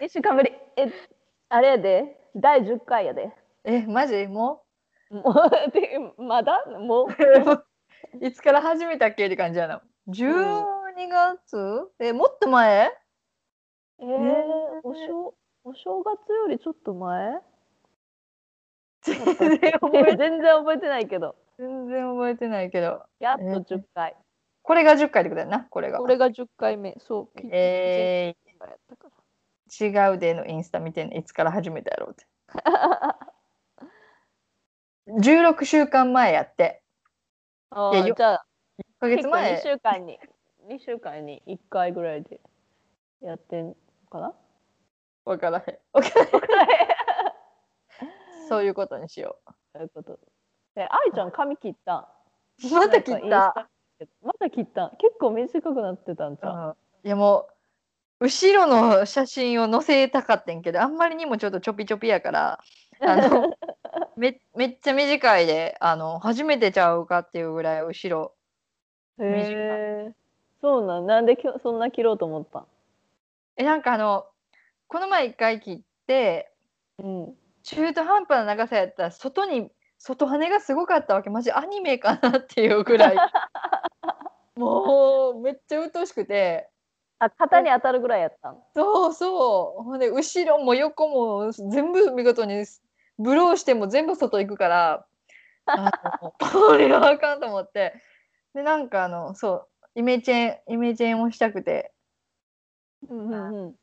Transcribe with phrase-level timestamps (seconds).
[0.00, 0.60] 2週間ぶりです。
[0.76, 0.92] 2週間ぶり。
[0.92, 0.92] え、
[1.50, 3.32] あれやで、第10回やで。
[3.64, 4.26] え、マジ？
[4.26, 4.62] も
[5.10, 6.64] もう、 でまだ？
[6.78, 7.08] もう？
[7.08, 7.66] う
[8.24, 9.82] いつから始めたっけって感じやな。
[10.08, 10.64] 12
[11.08, 11.90] 月？
[11.98, 12.90] え、もっと前？
[13.98, 17.40] えー、お正お正月よりちょっと前？
[19.02, 21.36] 全然覚えて 全然覚えてないけど。
[21.58, 23.02] 全然覚えてないけど。
[23.18, 24.16] やっと10回。
[24.62, 25.98] これが10回ってことやな、これが。
[25.98, 26.96] これが10回目。
[26.98, 27.40] そう。
[27.50, 28.50] えー、
[29.70, 32.26] 違うでのインスタ見てんねいつから始めたやろうって。
[32.64, 33.18] ら。
[35.06, 36.82] 16週間前やって。
[37.70, 38.46] あいやよーじゃあ、
[38.78, 39.60] 1ヶ月2前。
[39.62, 40.18] 週間に、
[40.68, 42.40] 2週間に1回ぐらいで
[43.20, 43.74] やってんの
[44.10, 44.34] かな？
[45.24, 45.78] わからへん。
[45.92, 46.90] わからへん
[48.48, 49.38] そういうことにしよ
[49.72, 50.18] そういうこと。
[50.74, 52.08] え、愛ちゃん髪切った。
[52.72, 53.68] また切った。
[54.22, 54.96] また切ったん？
[54.96, 57.54] 結構短くなってたんちゃう、うんいやもう
[58.20, 62.60] 後ろの写真を載せたかったんけどあんまりにもちょっとちょぴちょぴやから
[63.00, 63.56] あの
[64.16, 68.34] めめっちゃ短いであの初めてちゃうかっていうぐらい後ろ。
[69.18, 69.24] へ
[70.10, 70.14] え。
[70.60, 72.66] そうなん、なんできょそんな切ろうと思ったん？
[73.56, 74.26] えなんかあの
[74.88, 76.52] この前一回切って
[76.98, 77.38] うん。
[77.62, 81.30] 中途半端な長さやったら外に外羽がすごかったわけ。
[81.30, 83.16] マジアニメかなっていうぐらい。
[84.56, 86.69] もうめっちゃ鬱陶しくて
[87.20, 88.58] あ、肩に当たるぐらいやったん？
[88.74, 89.82] そうそう。
[89.84, 92.64] ほんで後ろも横も全部見事に
[93.18, 95.06] ブローしても全部外行くから
[95.66, 97.94] これはあかんと思って。
[98.54, 101.92] でなんかあのそうイメチェンイメチェンをしたくて。
[103.08, 103.74] うんうんうん。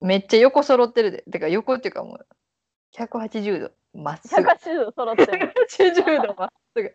[0.00, 1.24] めっちゃ横揃ってるで。
[1.30, 2.26] てか横っていうかもう
[2.94, 4.42] 180度まっすぐ。
[4.42, 5.52] 180度揃ってる。
[5.70, 6.92] 180度まっすぐ。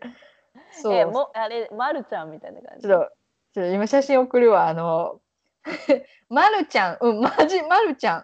[0.80, 0.94] そう。
[0.94, 2.86] え、もう、あれ、まるちゃんみたいな感じ？
[2.86, 3.12] ちょっと
[3.54, 5.20] ちょ今写真送るわあの。
[6.28, 6.98] まるちゃん。
[7.00, 8.16] うんマジまるちゃ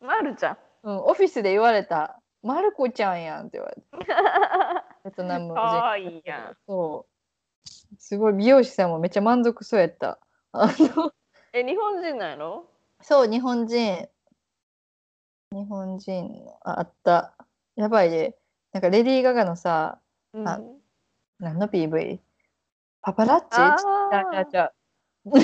[0.00, 0.04] ん。
[0.04, 0.58] まるちゃん。
[0.82, 3.82] うん、オフィスで言われた「まる子ちゃんやん」って言われて。
[5.04, 6.56] ベトナムか人わいいやん。
[6.66, 7.16] そう。
[7.98, 10.18] すごい美容師さんもめっちゃ満足そうやった。
[10.52, 11.12] あの。
[11.52, 12.68] え、日本人なんやろ？
[13.00, 14.08] そう日本人。
[15.52, 17.34] 日本人のああった。
[17.76, 18.38] やばいで。
[18.72, 20.00] なんかレディー・ガガのさ
[20.34, 20.48] うん。
[20.48, 20.60] あ
[21.38, 22.20] 何の PV?
[23.06, 23.46] パパラッチ？
[23.52, 23.76] あ
[24.10, 25.30] ちゃうちゃうちゃう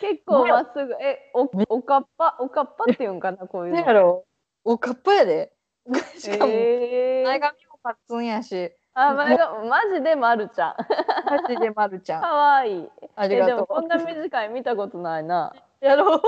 [0.00, 0.94] 結構まっすぐ。
[0.94, 3.78] え、おおかっぱ、おかっぱっていうんかな、こういうの。
[3.78, 4.24] 何やろ？
[4.64, 5.52] おかっぱやで
[6.18, 10.74] しかもえー前髪もパッツンやしあ、前がマジでまるちゃん。
[11.30, 12.90] マジでまるちゃんかわいい。
[13.02, 15.54] え、ありがとうでもこんな短い見たことないな。
[15.78, 16.22] やろう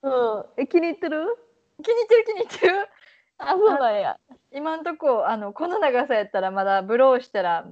[0.00, 0.46] うん。
[0.56, 1.26] え、気に入ってる？
[1.84, 2.88] 気に入ってる気に入ってる
[3.36, 4.18] あ、そうなんや。
[4.50, 7.66] 今んとこあのこの長さやったらまだブローしたら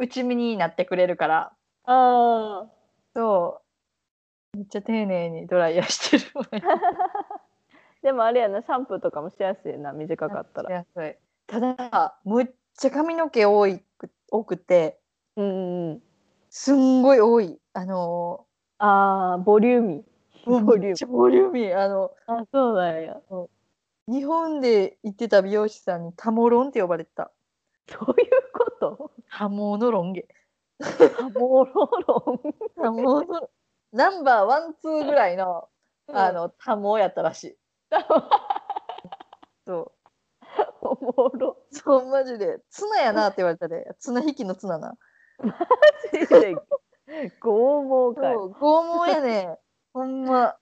[0.00, 1.52] 内身になってくれるから
[1.84, 2.66] あ
[3.14, 3.60] そ
[4.54, 7.40] うめっちゃ丁寧にドライヤーしてるあ。
[8.02, 10.70] でもあれやな、シャンプーとかもしやすいな、短かったら。
[10.96, 11.16] 安い
[11.46, 14.98] ただむっちゃ髪の毛多いく多くて
[15.36, 16.02] うんうんうん。
[16.48, 18.46] すんごい多いあの
[18.78, 20.60] ああ、ボリューミー。
[20.64, 22.34] ボリューめっちゃボリューミーあのム。
[22.38, 23.20] あ、そうなんや。
[24.08, 27.30] 日本で行ってた美容師さんにタモロンって呼ばれてた
[27.86, 29.10] どういうこと？
[29.30, 30.26] タモのロン毛
[30.80, 32.54] タモロロン。
[32.82, 33.50] タモの
[33.92, 35.68] ナンバーワンツーぐらいの
[36.08, 37.56] あのタモやったらしい
[39.66, 39.92] そう
[40.82, 41.56] おもろ。
[41.70, 42.60] そう、マジで。
[42.70, 43.94] ツナやなって言われたで。
[43.98, 44.94] 綱引きのツナな。
[45.38, 45.54] マ
[46.12, 46.56] ジで
[47.40, 49.58] 拷問か拷問やね。
[49.92, 50.44] ほんま。
[50.46, 50.56] あ、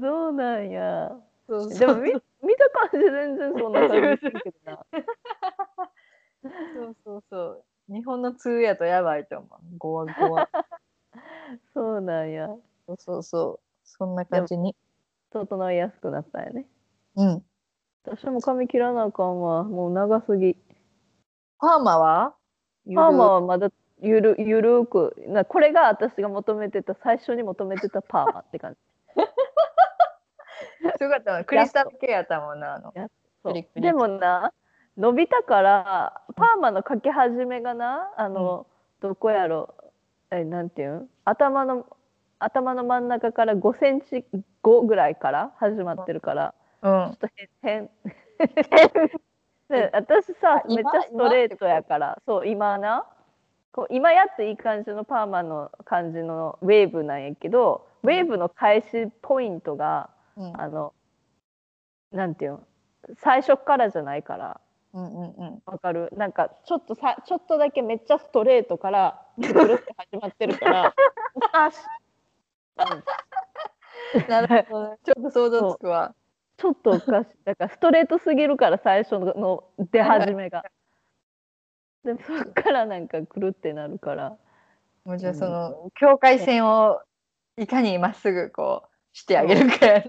[0.00, 1.10] そうなんや。
[1.48, 2.12] そうそうでも見
[2.42, 4.86] 見た感じ全然そんな感じするけどな。
[6.42, 7.64] そうそうそう。
[7.88, 9.78] 日本の通やとやばいと思う。
[9.78, 10.48] ゴワゴワ。
[11.74, 12.48] そうなんや。
[12.86, 13.60] そうそうそう。
[13.84, 14.76] そんな感じに。
[15.30, 16.66] 整いやすくなったんやね。
[17.16, 17.44] うん。
[18.04, 19.64] 私も髪切らなあかんわ。
[19.64, 20.56] もう長すぎ。
[21.58, 22.34] パーマは？
[22.94, 28.78] パーマはまだゆるゆるーくなこれが私が求めてた最初に求めてたパーマって感じ
[30.98, 31.44] すごかったな。
[31.44, 32.74] クリスタル系やったもんな。
[32.74, 32.92] あの
[33.74, 34.52] でもな
[34.96, 38.66] 伸びたからパーマのかけ始めがなあの、
[39.00, 39.74] どこやろ。
[40.30, 40.92] えなんていう？
[41.02, 41.86] ん頭の
[42.38, 44.24] 頭の真ん中から5センチ
[44.62, 46.90] 5ぐらいから始まってるから、うん。
[47.12, 47.90] ちょっと変変。
[49.68, 53.06] で私さめっ今ちゃストレートやからそう今な。
[53.72, 60.60] こう今やっていい感じのパーマの感じのウェーブなんやけど、ウェーブの開始ポイントがうん。
[60.60, 60.94] あの
[62.12, 62.52] なんていう？
[62.52, 62.60] の
[63.16, 64.60] 最初からじゃないから
[64.96, 65.62] うんうんうん。
[65.66, 70.94] わかるなんかちょっとさちょっとだけめっちゃストレートからくるって始まってるから
[71.52, 71.76] あし、
[72.78, 73.04] うん
[74.28, 74.96] なるほどね。
[75.04, 76.14] ちょっと想像つくわ。
[76.56, 77.36] ちょっとおかしい。
[77.44, 80.64] だからストレートすぎるから最初の出始めが。
[82.04, 84.36] でもそっからなんかくるってなるから。
[85.04, 87.00] もうじゃあその境界線を
[87.56, 90.02] いかにまっすぐこうしてあげるか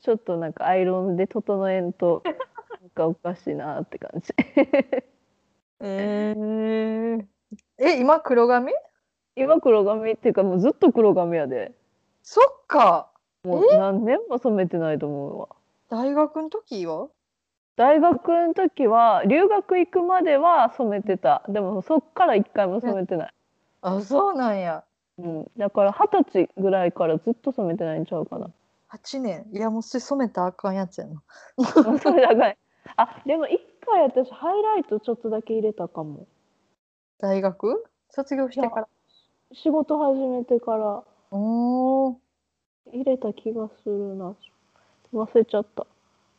[0.00, 2.22] ちょっとなんかアイロンで整えんと
[2.82, 4.34] なんかおかしいなって感じ。
[5.78, 7.24] えー、
[7.78, 8.72] え今黒髪？
[9.36, 11.72] 今黒髪っていうかもうずっと黒髪やで。
[12.24, 13.08] そっか
[13.44, 15.48] もう何年も染めてないと思うわ。
[15.90, 17.06] 大学の時は？
[17.76, 21.44] 大学の時は留学行くまでは染めてた。
[21.48, 23.34] でもそっから一回も染めてない。
[23.82, 24.82] あそうなんや
[25.18, 28.50] うん、だから二十歳ぐらいからずっと染めてないんちゃうかな。
[28.90, 31.22] 8年いやもう染めたらあかんやつやな
[31.84, 32.58] もう それだけ。
[32.96, 36.26] あでも一回私ハイライトちょっとだけ入れたかも。
[37.18, 37.84] 大学？
[38.10, 38.88] 卒業してから？
[39.52, 42.20] 仕事始めてからおお
[42.92, 44.34] 入れた気がするな。
[45.12, 45.86] 忘れちゃった。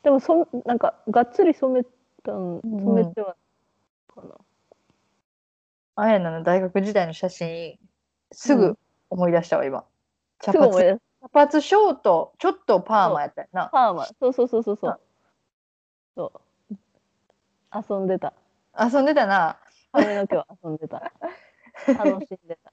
[0.03, 1.85] でもそんなんかがっつり染め
[2.23, 3.35] たん染めては
[4.13, 4.35] かな。
[5.95, 7.77] あやなの大学時代の写真
[8.31, 8.77] すぐ
[9.09, 9.85] 思い出したわ今
[10.39, 10.71] 茶髪。
[10.73, 10.99] 茶
[11.31, 14.05] 髪ショートちょっとパーマやったよなパーマ。
[14.19, 14.99] そうそうそうそうそう。
[16.15, 16.31] そ
[16.71, 16.75] う。
[17.73, 18.33] 遊んでた。
[18.79, 19.57] 遊んでたな
[19.91, 21.11] 髪の毛は遊んでた。
[21.87, 22.71] 楽しんでた。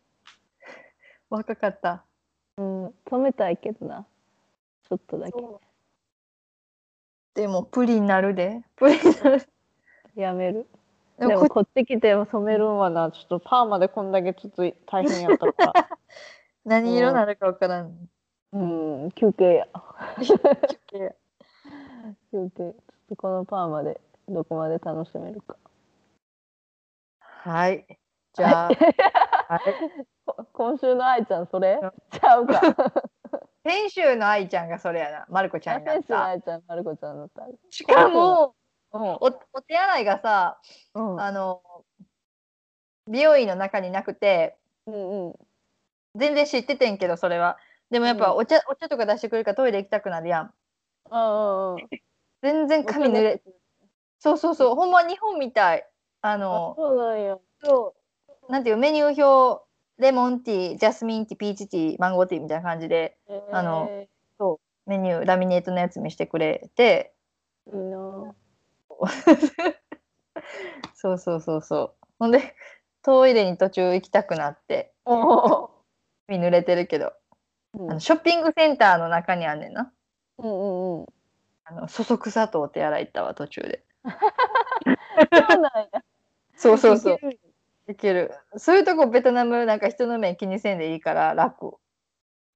[1.31, 2.05] 若かった
[2.57, 4.07] うん、染めたいけどな。
[4.89, 5.41] ちょっとだけ。
[7.35, 9.49] でもプリンなるでプリンなる
[10.15, 10.67] やめる。
[11.19, 15.99] ででもこっち来て染めるんはな、ちょっとパーマでこんだけつつい大変やったから。
[16.65, 18.09] 何色なるかわからん
[18.53, 19.69] うん、休憩や。
[20.19, 21.17] 休 休憩。
[22.31, 22.51] ちょっ
[23.11, 25.57] とこのパーマでどこまで楽しめるか。
[27.21, 27.85] はい
[28.35, 29.61] じゃあ、はい、
[30.25, 31.81] こ今週の愛ちゃん、それ？
[32.13, 32.61] ちゃうか。
[33.67, 37.47] 先週の愛ちゃんがそれやなまる子ちゃんになっ先週のた愛ちゃん、まる子ちゃんだった。
[37.71, 38.55] しかも
[38.93, 39.03] うん。
[39.03, 39.17] お
[39.53, 40.61] お手洗いがさ
[40.95, 41.21] うん。
[41.21, 41.63] あの
[43.09, 45.35] 美容院の中になくてうんうん。
[46.15, 47.59] 全然知っててんけどそれは
[47.91, 50.55] でもやっぱうんお茶、お茶とか出してくれるからトイレ行きたくなるやん
[51.11, 51.89] うんうん。
[52.43, 53.43] 全然髪濡れ
[54.19, 54.75] そうそうそう。
[54.75, 55.87] ほんま日本みたい。
[56.23, 57.39] ああのそうなんや。
[57.63, 57.95] そ
[58.49, 58.53] う。
[58.53, 59.65] なんていうメニュー表
[59.99, 63.17] レモンティージャスミンティーピーチティーマンゴーティーみたいな感じで
[63.53, 64.09] あのえ
[64.87, 67.15] メニューラミネートのやつ見してくれて。
[67.73, 68.35] ー、いいな。
[70.95, 71.95] そうそうそうそう。
[72.19, 72.57] ほんで
[73.03, 74.93] トイレに途中行きたくなって。
[75.05, 75.71] お
[76.27, 77.13] 髪濡れてるけど。
[77.75, 77.91] うん。
[77.91, 79.93] あのショッピングセンターの中にあんねんな。
[80.39, 81.07] うんうんうん。
[81.71, 83.85] あのそそくさとお手洗い行ったわ途中で。
[84.05, 86.03] そうなんや。
[86.57, 87.19] そうそうそう。
[87.89, 91.77] いけるそういうとこベトナムなんか人の目気にせんでいいから楽。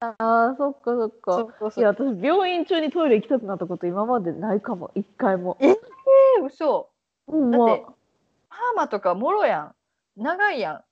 [0.01, 1.35] ああ、そっかそっそか。
[1.43, 1.81] うそうそう。
[1.81, 5.57] いや、私、病院中にトイレ行きたくなったこと今までないかも、一回も。
[5.61, 5.77] ええ
[6.45, 6.89] 嘘。
[7.27, 7.93] うん、だってま
[8.49, 9.75] パーマとかもろやん。
[10.21, 10.75] 長いやん。
[10.75, 10.83] あ、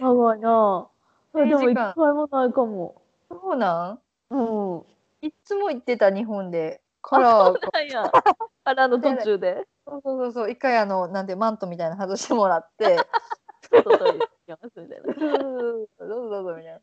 [0.00, 0.88] 長いな。
[1.34, 3.02] あでも一回もないかも。
[3.28, 3.98] そうな
[4.30, 4.34] ん？
[4.34, 4.84] うん。
[5.20, 7.46] いっつも行ってた日本でから。
[8.64, 9.66] あれ、あの途中で？
[9.86, 10.50] そうそうそうそう。
[10.50, 12.96] 一回あのなんでマントみたいなの外してもらって。
[13.70, 15.14] ちょっとトイレ行きますみたいな。
[15.14, 16.80] どうぞどうぞみたいな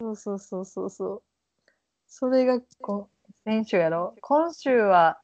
[0.00, 1.22] そうそうそうそうそう。
[2.08, 3.08] それがこ
[3.44, 4.14] 先週やろ？
[4.20, 5.20] 今週は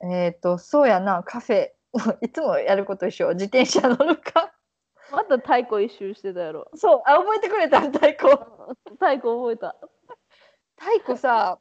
[0.00, 1.22] えっ、とそうやな。
[1.22, 1.70] カフェ。
[2.20, 3.30] いつもやること一緒。
[3.30, 4.52] 自転車乗るか。
[5.10, 6.68] また太鼓一周してたやろ。
[6.74, 7.02] そう。
[7.06, 7.80] あ覚えてくれた？
[7.80, 8.28] 太鼓。
[8.98, 9.76] 太鼓覚えた。
[10.76, 11.58] 太鼓さ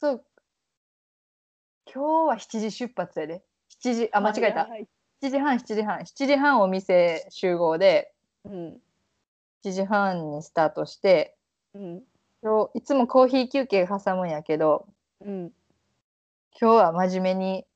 [0.00, 0.24] そう
[1.98, 3.42] 今日は7時出発やで。
[3.82, 4.66] 7時あ間違えた。
[4.66, 4.86] はい。
[5.20, 5.98] 7時半7時半。
[5.98, 8.12] 7時半お店集合で。
[8.44, 8.80] うん。
[9.64, 11.36] 7時半にスタートして。
[11.74, 12.02] うん。
[12.40, 14.86] 今日いつもコーヒー休憩挟むんやけど。
[15.22, 15.52] うん。
[16.60, 17.66] 今日は真面目に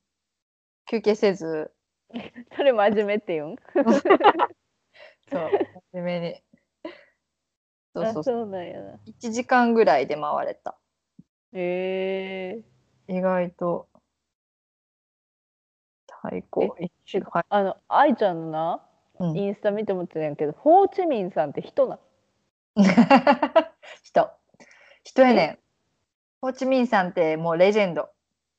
[0.87, 1.73] 休憩せず。
[2.57, 3.57] それ真面目って言うん？
[5.33, 5.51] そう
[5.95, 6.43] 真面目に。
[7.93, 8.35] そうあそうそう。
[8.35, 9.01] そうなんやな。
[9.05, 10.79] 1時間ぐらいで回れた。
[11.55, 12.63] へ
[13.09, 13.89] え意外と
[16.23, 18.81] 太鼓一週間あの、愛ちゃんのな、
[19.19, 19.37] うん。
[19.37, 21.99] インスタ見て思ってたんやけど、ホーチミンさんって人な。
[24.03, 24.31] 人。
[25.05, 25.59] 人やねん。
[26.41, 28.09] ホーチミンさんってもうレジェンド。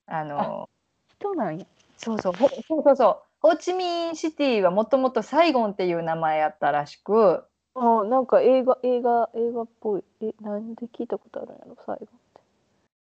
[0.06, 0.70] あの
[1.08, 1.66] 人なんや。
[1.98, 2.34] そうそう。
[2.34, 3.22] ほそうそうそう。
[3.40, 7.46] ホーチミンシティはもともとサイゴンっていう名前やったらしく。
[7.76, 10.04] あなんか映画、映画、映画っぽい。
[10.22, 12.42] え、なんで聞いたことあるんやろ、最後って。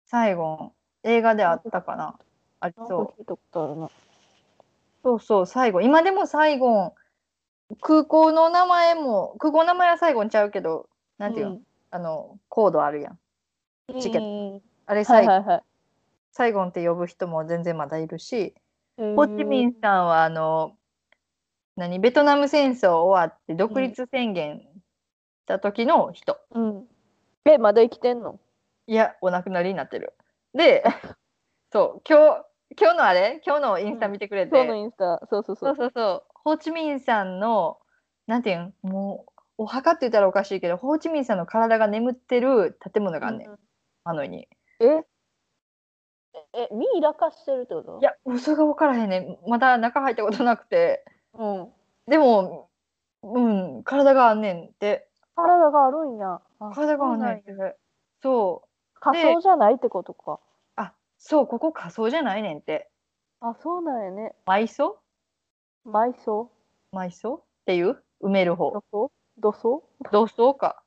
[0.05, 0.71] サイゴン。
[1.03, 2.17] 映画であったかな。
[2.59, 3.19] ありそう。
[3.19, 3.89] 聞いたことあるな。
[5.03, 6.93] そうそうサイゴン今でもサイゴン
[7.81, 11.61] 空港の名前も空港の名前はサイゴンちゃうけどなんていうの、うん。
[11.91, 13.19] あのコードあるやん。
[14.01, 14.57] チケット。
[14.57, 15.63] ッあれはサイ,、いはいはい。
[16.31, 18.55] サイゴンって呼ぶ人も全然まだいるし、
[18.97, 20.75] ホホーチミンさんはあの
[21.75, 21.99] 何？
[21.99, 24.65] ベトナム戦争終わって独立宣言し
[25.45, 26.85] た時の人、うん。
[27.45, 28.39] え、まだ生きてんの？
[28.87, 30.13] いやお亡くなりになってる。
[30.53, 30.83] で
[31.71, 32.45] そう今日
[32.79, 33.41] 今日のあれ？
[33.45, 35.75] 今日のインスタ見てくれて、今日のインスタ、そうそうそそうう。
[35.75, 36.23] そうそう。
[36.43, 37.77] ホーチミンさんの
[38.27, 43.59] なんていうんもうお墓って言ったらおかしいけどホーチミンさんの体が眠ってる建物があんねん、うん
[44.05, 44.47] ハノイに。
[44.79, 45.03] え？
[46.55, 47.99] え、ミイラ化してるってこと？
[48.01, 49.37] いや嘘が分からへんねん。
[49.47, 51.05] まだ中入ったことなくて。
[51.33, 51.67] うん。
[52.07, 52.69] でも
[53.21, 55.07] うん体があんねんって。
[55.35, 56.41] 体があるんや。
[56.59, 57.77] あ体があんねんって。
[58.21, 60.39] そう仮想じゃないってことか。
[61.25, 62.89] あそうここ仮想じゃないねんって。
[63.39, 64.33] あ、そうなんやね。
[64.45, 64.97] 埋葬？
[65.85, 66.49] 埋葬？
[66.93, 67.35] 埋葬？
[67.35, 68.03] っていう？
[68.21, 68.71] 埋める方。
[68.71, 69.83] 土葬？
[70.11, 70.53] 土葬？
[70.53, 70.83] か。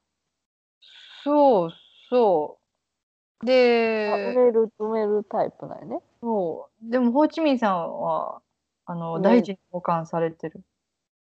[1.25, 1.73] そう
[2.11, 3.43] そう。
[3.43, 6.00] あで埋める、埋めるタイプなんやね。
[6.21, 6.90] そう。
[6.90, 8.40] でもホーチミンさんは
[8.85, 10.61] あのね大事に保管されてる。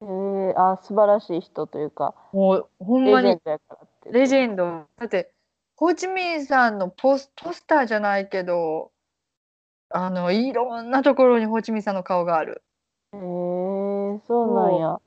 [0.01, 4.11] えー、あ、素晴らしい人というか、もうほんレまにジェンドやからって。
[4.11, 4.65] レジェンド。
[4.97, 5.31] だって
[5.77, 8.91] ホーチミンさんのポスポスターじゃないけど
[9.97, 12.61] あのいろんなところにホーチミンさんの顔がある
[13.13, 14.99] えー、そうなんや。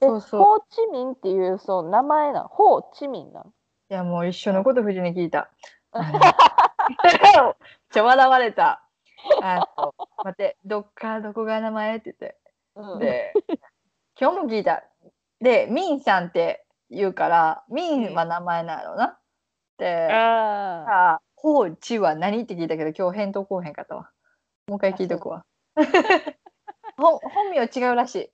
[0.00, 2.46] え、そうそうホーチミンっていうそう名前なん？
[2.46, 3.44] ホーチミンなん？
[3.48, 3.50] い
[3.88, 5.50] やもう一緒のこと藤に聞いた。
[7.90, 8.82] ちゃ笑われた。
[9.42, 12.36] あの待ってどっからどこが名前って言って。
[12.76, 13.32] うんで
[14.20, 14.84] 今日も聞いた。
[15.40, 19.18] でミンさんって言うからミンは名前なのな。
[19.76, 24.10] でああホーチは何って聞いたけど今日返答こうへんかったわ。
[24.68, 25.44] もう一回聞いとくわ。
[26.96, 28.30] ほ本名違うらしい。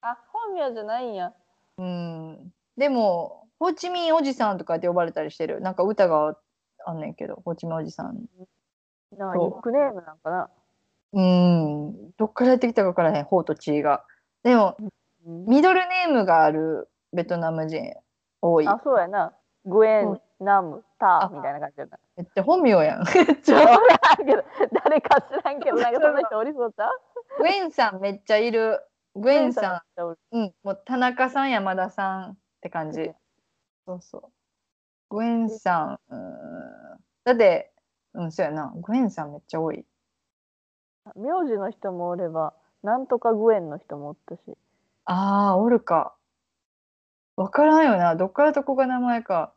[0.00, 0.10] あ。
[0.10, 1.32] あ、本名じゃないんや。
[1.78, 2.52] うん。
[2.76, 5.60] でもホーチミンおじさんとかって呼ばれたりしてる。
[5.60, 6.36] なんか歌が
[6.84, 8.26] あんねんけどホーチミンおじさん。
[9.16, 10.50] なニックネームなんかな。
[11.12, 12.10] うん。
[12.16, 14.04] どっからやってきたか分からへん、ホーとチーが。
[14.42, 14.76] でも、
[15.24, 17.94] ミドルネームがあるベトナム人
[18.42, 18.68] 多い。
[18.68, 19.32] あ、そうやな。
[19.64, 21.98] グエンうん、ナム、タみたいな感じやな。
[22.16, 23.04] めっちゃ本名やん。
[23.14, 23.58] めっちゃ。
[23.60, 24.44] 知らんけど、
[24.84, 27.42] 誰か知らんけど、なんかそんな人おりそうちゃう？
[27.42, 28.80] グエンさんめっちゃいる。
[29.14, 30.02] グエンさん。
[30.02, 33.10] ん、うん、もう田中さん、山田さんって感じ。
[33.86, 34.32] そうそう。
[35.10, 37.00] グエンさん、うん。
[37.24, 37.72] だって、
[38.14, 38.72] うん、そうやな。
[38.76, 39.84] グエンさんめっちゃ多い。
[41.16, 44.40] 名字の人もおれば、なんとかグエンの人もおったし。
[45.06, 46.14] ああ、おるか。
[47.36, 48.14] わからんよな。
[48.14, 49.54] どっからどこが名前か。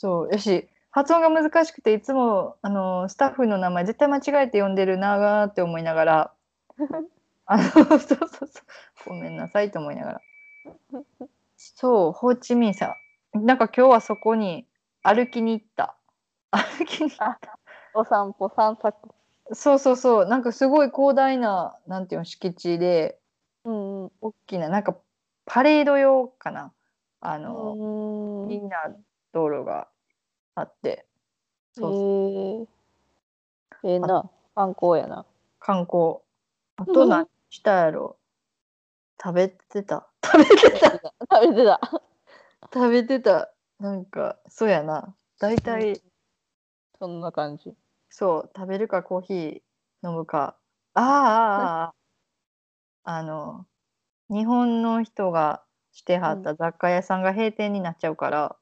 [0.00, 0.32] そう。
[0.32, 6.32] よし、発音が難しくて、いつも、あの、スタッフの名前絶対間違えて呼んでるなーって思いながら、
[7.46, 8.48] あの、そうそうそう。
[9.08, 10.20] ごめんなさいと思いながら。
[11.56, 12.94] そう、ホーチミンさ
[13.34, 13.44] ん。
[13.44, 14.68] なんか今日はそこに
[15.02, 15.96] 歩きに行った。
[16.52, 17.36] 歩きにあ、
[17.92, 18.94] お散歩、散策。
[19.52, 20.26] そうそうそう。
[20.26, 23.18] なんかすごい広大な、なんていうの、敷地で、
[23.64, 24.12] うんうん。
[24.20, 24.96] 大きななんか
[25.44, 26.72] パレード用かな
[27.20, 28.94] あの、みんな
[29.32, 29.88] 道路が
[30.54, 31.06] あって
[31.72, 32.68] そうそ
[33.82, 33.88] う。
[33.88, 35.24] へえええな観光やな。
[35.60, 36.18] 観光。
[36.76, 38.16] あと何したやろ。
[39.22, 40.08] 食べてた。
[40.24, 40.90] 食べてた。
[40.90, 41.80] 食べてた。
[42.74, 43.52] 食べてた。
[43.78, 45.14] なんかそうやな。
[45.38, 46.02] 大体、
[46.98, 47.74] そんな感じ。
[48.10, 48.50] そう。
[48.56, 50.56] 食べるかコーヒー飲むか。
[50.94, 51.94] あああああ
[53.04, 53.66] ああの
[54.28, 58.56] 日本の人がしてはった雑貨屋さんが閉店になっちゃうから、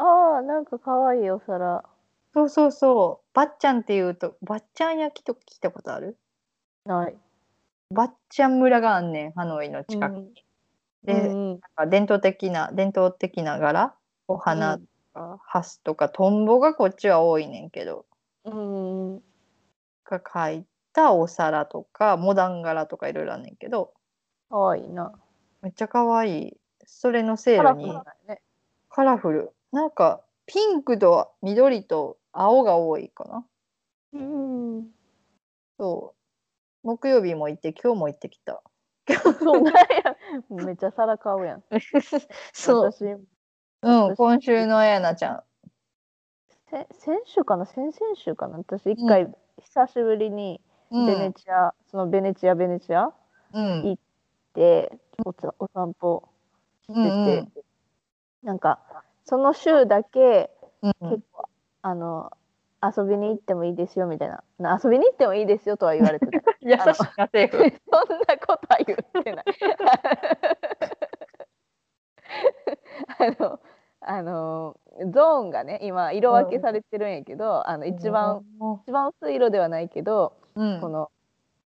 [0.00, 1.82] ああなんかかわいいお皿。
[2.32, 3.26] そうそうそう。
[3.34, 6.16] ばっちゃんっていうと、ばっちゃん焼きとか聞いたことある？
[6.84, 7.16] ない。
[7.90, 10.44] ばっちゃん村があんねん、ハノイの近くに。
[11.02, 13.94] で、うんなんか伝統的な、伝統的な柄
[14.28, 18.06] お花とか、ハスとか、トンボがこっちは多いねんけど、
[18.44, 19.22] うんうん
[20.04, 23.94] が描いたお皿とか、モダン柄とかいろいろあんねんけど、
[24.48, 25.12] かわいいな。
[25.62, 26.56] めっちゃ可愛い。
[26.84, 28.42] それのセールにカラフルだよね。
[28.90, 29.52] カラフル。
[29.72, 33.46] なんか、ピンクと緑と青が多いかな。
[34.14, 34.90] うん。
[35.78, 36.14] そ
[36.84, 36.86] う。
[36.86, 38.62] 木曜日も行って、今日も行ってきた。
[39.40, 39.62] そう。
[39.62, 39.82] なんや
[40.48, 41.64] めっちゃ皿買うやん。
[42.54, 42.92] そう。
[42.92, 43.04] 私
[43.80, 45.42] うん、今週のあやなちゃん。
[46.70, 47.64] せ先週かな？
[47.66, 48.58] 先々週かな？
[48.58, 50.60] 私一回久しぶりに
[50.90, 51.06] うん。
[51.06, 53.12] ベネチア、そのベネチアベネチア
[53.52, 53.86] うん。
[53.86, 53.98] い
[54.54, 56.28] でおつお散歩
[56.88, 57.62] うんしてて、
[58.42, 60.50] なんかその週だけ
[60.82, 60.92] うん。
[61.10, 61.48] 結構、
[61.82, 62.32] あの
[62.82, 64.42] 遊びに行ってもいいですよみたいな。
[64.58, 66.32] な遊びに行ってもいいですよとは言われてた。
[66.62, 66.94] 優しいな
[67.24, 67.64] 政府。
[67.90, 69.44] そんなことは言ってない。
[73.38, 73.60] あの
[74.00, 74.76] あの
[75.10, 78.44] ゾーンがね今色分けされてるんやけど、あの一番、
[78.86, 81.10] 一番薄い色ではないけど、うん、この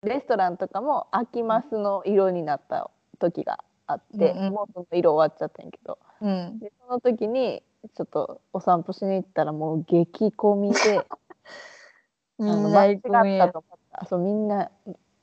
[0.01, 4.53] レストランとかも秋マスの色になった時があって、うんうん。
[4.53, 7.61] もうその色終わっちゃったんやけどうん、でその時に
[7.95, 10.99] ちょっとお散歩しに行ったらもう激混みで
[12.39, 14.05] あみのんな行ったと思った。
[14.05, 14.71] そうみんな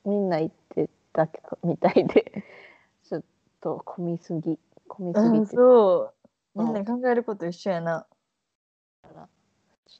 [0.04, 1.28] みんな行ってた
[1.62, 2.44] みたいで
[3.04, 3.22] ちょっ
[3.61, 4.58] と混みすぎ
[4.88, 6.12] 混みすぎうんてちょ
[6.54, 8.06] そうみんな考えること一緒やな。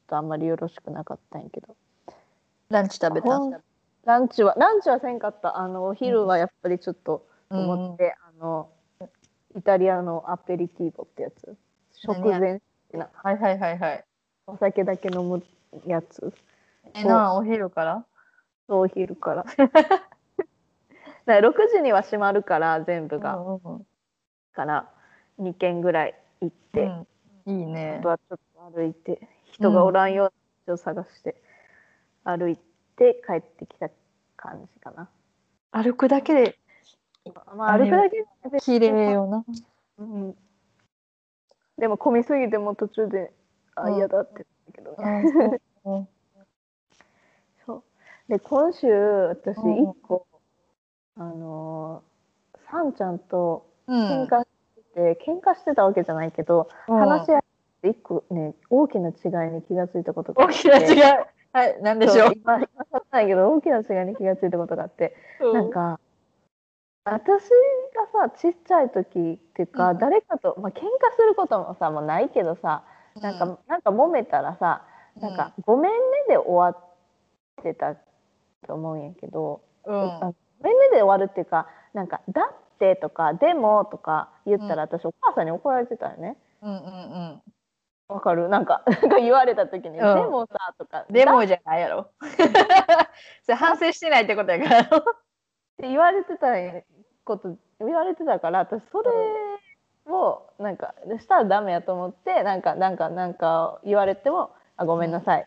[0.03, 1.75] っとあんまりよろしくなかったんやけど。
[2.69, 3.29] ランチ食べた
[4.05, 5.59] ランチはランチはせんかった。
[5.59, 8.69] あのお昼はやっぱりちょっと思って、あの
[9.57, 11.57] イタリアのアペリティーボってやつ。
[11.93, 12.61] 食前。
[12.93, 14.05] なはいはいはいはい。
[14.47, 15.43] お酒だけ飲む
[15.87, 16.33] やつ。
[16.95, 18.05] えなお昼から？
[18.69, 19.45] お昼から。
[19.45, 19.81] だか
[21.27, 23.87] ら 6時には閉まるから全部が、うんうん
[24.55, 24.91] から
[25.41, 26.83] 2軒ぐらい行って、
[27.47, 27.61] うん。
[27.61, 27.97] いいね。
[28.01, 29.27] あとはちょっと歩いて。
[29.45, 30.33] 人がおらんような
[30.67, 31.43] 道を探して。
[32.25, 32.59] 歩い
[32.97, 33.89] て帰ってきた
[34.37, 35.09] 感じかな、
[35.71, 36.59] 歩くだけで
[37.57, 39.45] まあ歩くだけで綺麗よな。
[39.99, 40.35] うん、
[41.79, 43.33] でも混みすぎてもう途中で
[43.75, 46.09] あうん嫌だって言ったけどね、うん。
[47.65, 47.83] そう
[48.29, 48.87] で今週
[49.29, 49.83] 私うん。
[49.91, 50.27] 一個、
[51.17, 52.13] あのー
[52.71, 54.25] さんちゃんとうん。
[54.25, 54.47] 喧嘩し
[54.95, 56.99] てて、喧嘩してたわけじゃないけど、うん。
[56.99, 57.43] 話し合っ
[57.83, 60.55] て一個ね大きな違いに気がついたことがあって。
[60.55, 61.25] 大きな違い。
[61.53, 66.01] はい何でしょそうう今今更ないけど大きな違いに気がついたことがあって、なんか
[67.05, 67.43] 私
[68.13, 69.99] がさちっちゃい時っていうか、うん。
[69.99, 70.81] 誰かとまあ喧嘩
[71.17, 72.85] することもさもうないけどさ
[73.21, 74.83] なんか、なんか揉めたらさ
[75.21, 76.81] なんか、ごめんねで終わ
[77.61, 77.95] ってた
[78.67, 79.95] と思うんやけど、うん。
[79.95, 86.37] あごめんねで終わるっていうかなんかだってとかでもとか言ったら私お母さんに怒られてたよね。
[86.63, 86.79] うんうんう
[87.35, 87.43] ん。
[88.09, 88.49] わかる？
[88.49, 90.15] なんか なんか言われた時に、うん。
[90.15, 92.11] でもさとかだでもじゃないやろ。
[93.43, 95.05] それ反省してないってことやから
[95.83, 96.47] って言われてた
[97.25, 99.11] こと言われてたから私それ
[100.13, 105.47] をなんかしたらダメやと思ってなんかなんかなんか言われても「あごめんなさい」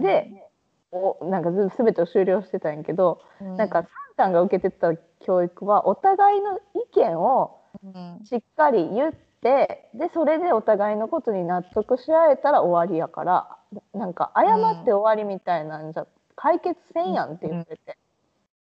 [0.00, 0.50] で、
[0.92, 3.56] おなんかず全てを終了してたんやけど、うん。
[3.56, 6.60] なんかサンちゃんが受けてた教育はお互いの意
[6.94, 8.20] 見をうん。
[8.24, 13.56] しっかり言ってでそれでお互いのことに納得し合えたら終わりやから
[13.94, 17.96] なんか謝って終わりみたいなんじゃ解決せんやんって言ってて。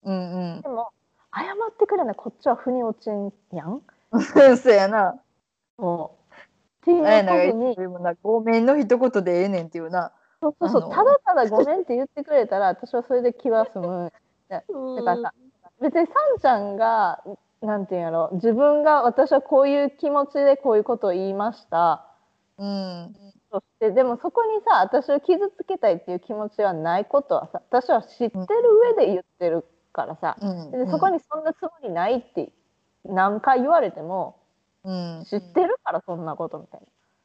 [0.04, 0.90] うんでも
[1.34, 3.80] 謝ってくれないこっちは腑に落ちんやん？
[4.12, 4.72] うんそう。
[4.72, 5.18] やな
[5.78, 6.32] もう
[6.82, 10.12] っていうあやながことにごめんの一言でええねんっていうな。
[10.40, 10.90] そうそうそう。
[10.90, 14.12] ただただごめんって言ってくれたら私はそれで気は済む。
[14.50, 14.64] だか
[15.14, 15.32] らさ
[15.80, 17.22] 別にさんちゃんが
[17.62, 18.30] なんていうんやろ。
[18.32, 22.04] 自分が私はこういう気持ちでこういうことを言いました。
[22.58, 23.14] うん。
[23.50, 28.44] そしてでもそこにさ私を傷つけたいっていう気持ちはないことはさ私は知ってる
[28.96, 32.50] 上で言ってるからさ、うんでそこにそんなつもりないって
[33.05, 34.37] 何回言われても
[34.85, 35.24] うん。
[35.26, 36.81] 知ってるからそんなことみたい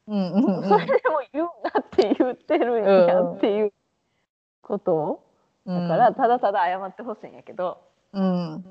[0.07, 0.69] うんうんうな、ん。
[0.69, 3.73] それでも言うなって言ってるんやっていう
[4.61, 5.23] ことを
[5.65, 7.81] だからただただ謝ってほしいんやけど、
[8.13, 8.65] うん。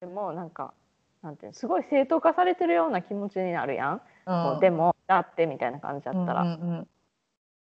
[0.00, 0.72] でもなんか
[1.22, 4.60] なんていうのすごい正当化されてるような気持ちになるやん、こううん。
[4.60, 6.88] でもだってみたいな感じだったら、うんうん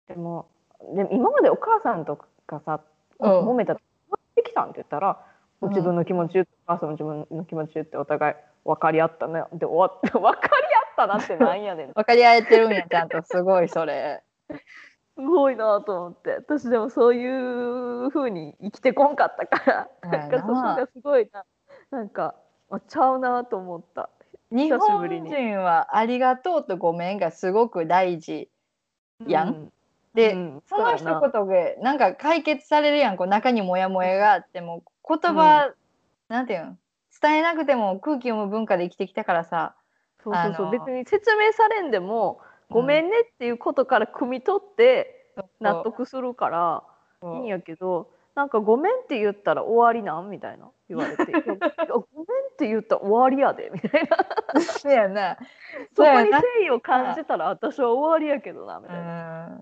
[0.09, 0.47] でも
[0.95, 2.81] でも今までお母さんとかさ、
[3.19, 3.49] うん。
[3.49, 5.17] 揉めた時「どうしてきたん?」って言ったら、うん
[5.69, 9.43] 自分の気持ち言ってお母さんも自分の気持ち言ってお互い分かり合ったね。
[9.53, 11.93] で終わって 分かり合ったなってなんやねん。
[11.93, 13.23] 分かり合えてるんやちゃんと。
[13.23, 14.23] すごいそれ。
[15.15, 16.37] すごいなと思って。
[16.37, 20.11] 私でもそういう風に生きてこんかったから。
[20.11, 20.27] な。
[20.27, 21.45] んなかそこがすごいな。
[21.91, 22.35] なんか
[22.71, 24.09] あちゃうなと思った。
[24.51, 28.49] 日本に人はありがとうとごめんがすごく大事
[29.27, 29.49] やん。
[29.49, 29.73] うん。
[30.15, 30.63] で、うん。
[30.67, 33.17] その一言でなんか解決されるやん。
[33.17, 35.75] こう中にモヤモヤがあっても言葉、
[36.29, 36.79] なんていうん
[37.21, 39.77] 伝えなくても空気読む文化で生きてきたからさ。
[40.25, 40.71] そうそうそう。
[40.71, 46.85] 別に説明されんでも「ごめんね」っていうことから汲み取って納得するから
[47.23, 50.71] いいんやけどなんか「ごめん」って言ったら終わりなんみたいな。
[50.89, 54.17] 言われて「いやいやごめんって言ったら終わりやで」みたいな。
[54.61, 55.39] そうやな。
[55.95, 59.47] そこに誠意を感じたら私は終わりやけどなみうたいな。
[59.49, 59.61] ん。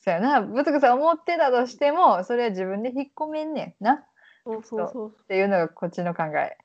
[0.00, 0.42] そうやな。
[0.42, 3.92] ぶつくさん思ってたとしてもそれは自分で引っ込めんねんな。
[3.94, 4.04] っ
[4.44, 5.14] そうそうそう。
[5.28, 6.56] ていうのがこっちの考え。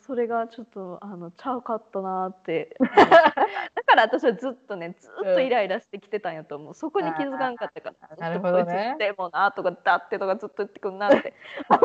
[0.00, 2.76] それがちょっとあのちゃうかったなーって。
[2.80, 6.74] だから私はずっとねずっとイライラしてきてたんやと思う。
[6.74, 8.16] そこに気づかんかったから。
[8.16, 8.96] なるほどね。
[8.98, 11.34] でもなとかだってとかずっと言ってくんなって。
[11.70, 11.82] 思っ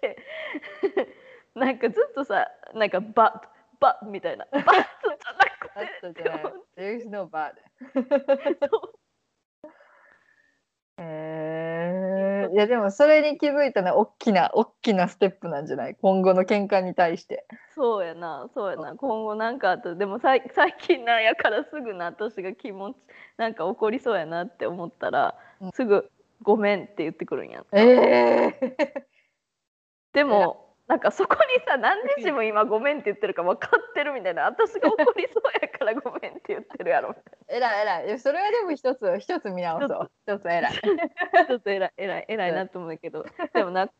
[0.00, 0.16] て
[0.94, 1.14] て。
[1.54, 3.48] なんかずっとさなんかバッ
[3.78, 4.46] バッみたいな。
[4.52, 6.54] バッツじゃなくってあったじゃない。
[6.76, 7.52] There is no but.
[10.98, 11.25] えー、
[12.52, 15.96] いやでもそれに気づいたのは大きな大きなステップなんじゃない？
[16.00, 17.46] 今後の喧嘩に対して。
[17.74, 18.48] そうやな。
[18.54, 18.94] そうやな。
[18.94, 22.96] 今後なんかあとでもさい最近なんやからすぐな私が気持ち
[23.36, 25.72] なんか怒りそうやなって思ったら、うん。
[25.72, 26.10] すぐ
[26.42, 29.02] 「ごめん」って言ってくるんやえー、
[30.12, 40.10] でもなんかそこにさ 何で自分今「ごめん」って言ってるか分かってるみたいな私が怒りそうやから「ごめん」って言ってるやろみたいえらいえらいそれはでも一つ一つ見直そう。
[40.26, 40.48] 一つ。
[40.48, 40.72] えらい。
[41.32, 43.92] なちょっと偉い偉い偉いなと思うけどでもななんか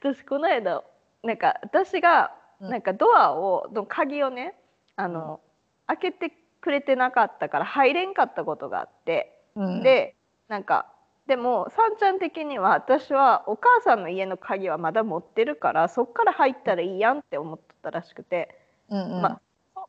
[0.00, 0.82] 私この間
[1.22, 2.70] なんか私がうん。
[2.70, 4.54] なんかドアをの鍵をね
[4.96, 5.40] あの、
[5.86, 9.36] 開けてくれてなかったから入れんかったことがあって。
[9.56, 10.14] うん、で
[10.48, 10.92] なんか
[11.30, 18.58] でもさんちゃん的には私はお母さんの家の鍵はまだ持ってるからそっから入ったらいいやんって思ってたらしくて、
[18.90, 19.40] うんうん、まあ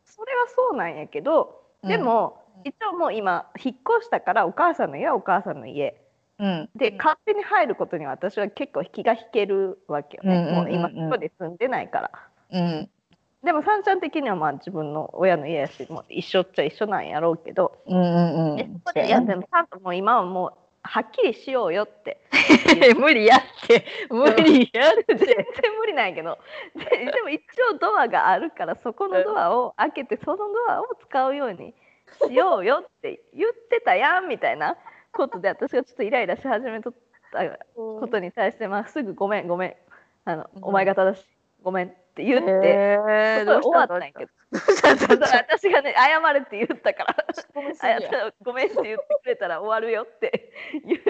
[0.06, 6.00] そそれはそうなんやけどでも、うん一応もう今引っ越したからお母さんの家はお母さんの家。
[6.38, 10.82] うん、で勝手に入ることには私は結構気が引けるわけよね、うんうんうんうん。
[10.82, 12.12] もう今そこで住んでないから。
[12.52, 12.90] うん。
[13.44, 18.60] でもさんちゃん的にはまあ自分の親の家やしもう一緒っちゃ一緒なんやろうけど、うんうんうん。
[18.60, 22.20] いやでもちゃんともう今はもうはっきりしようよって。
[22.98, 23.86] 無理やって。
[24.10, 25.16] 無理やって。
[25.16, 25.36] 全然
[25.80, 26.40] 無理なんやけど。
[26.76, 27.42] ででも一
[27.72, 31.74] 応ドアがあるからそこのドアを開けてそのドアを使うように
[32.28, 34.78] しようよって言ってたやんみたいな
[35.12, 36.94] ことで私がちょっとイライラし始めとっ
[37.32, 39.76] たことに対して、まあ、すぐ「ごめんごめん。
[40.26, 40.64] あの、うん。
[40.64, 41.26] お前が正し。
[41.26, 42.98] いごめん」って言って、
[43.46, 44.32] 終わったんやけど。
[44.52, 47.16] どうした それどうした私がね謝れって言ったから。
[47.54, 50.52] ごめんったごめんって言ってくれたら終わるよって
[50.84, 51.02] 言っ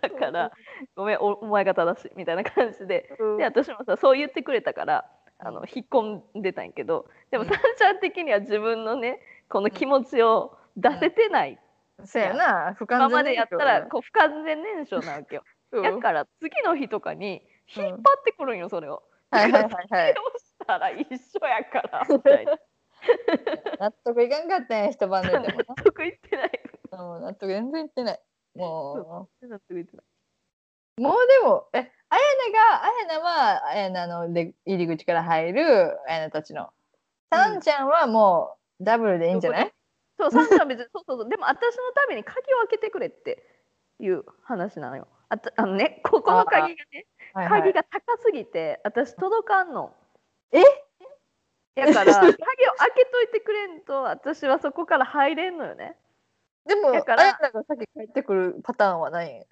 [0.00, 0.50] たから
[0.96, 3.08] ごめんおお前が正しいみたいな感じで。
[3.38, 5.04] で私もさそう言ってくれたから
[5.38, 7.50] あの引っ込んでたんやけどでもうん。
[7.50, 11.58] さんちゃん的には自分のねこの気持ちを出せてない。
[12.04, 15.44] そうやな不完全今までやったらこう不完全燃焼なわけよ。
[15.70, 15.82] うん。
[15.82, 19.04] だから次の日とかに引っ張ってくるんよそれを。
[19.32, 20.14] はいはいはいはい。
[20.14, 22.06] どうしたら一緒やから。
[22.08, 22.58] みたいな
[23.80, 26.50] 納得いかんかったんや一晩寝ても納得いってない。
[26.92, 28.20] なうん納得全然いってない。
[28.54, 30.06] も納得いってない。
[30.98, 31.78] うもうでもえ
[32.10, 32.20] あや
[32.52, 36.70] ながあやなはあやなので入り口から入るあやなたちの。
[37.32, 39.72] さんちゃんはもうダブルでいいんじゃない、
[40.18, 43.42] そう、サンちゃんは別に、そうそうそう、でも私のために鍵を開けてくれって
[44.00, 45.08] いう話なのよ。
[45.28, 49.94] あたあのね、ここの鍵がね、はいはい鍵が高すぎて、私届かんの。
[50.52, 50.62] え？
[51.74, 52.36] だから、 鍵を
[52.76, 55.96] 開けといてくれんと、私はそこから入れんのよね。
[56.66, 59.46] でもだからあやなが先帰ってくるパターンはない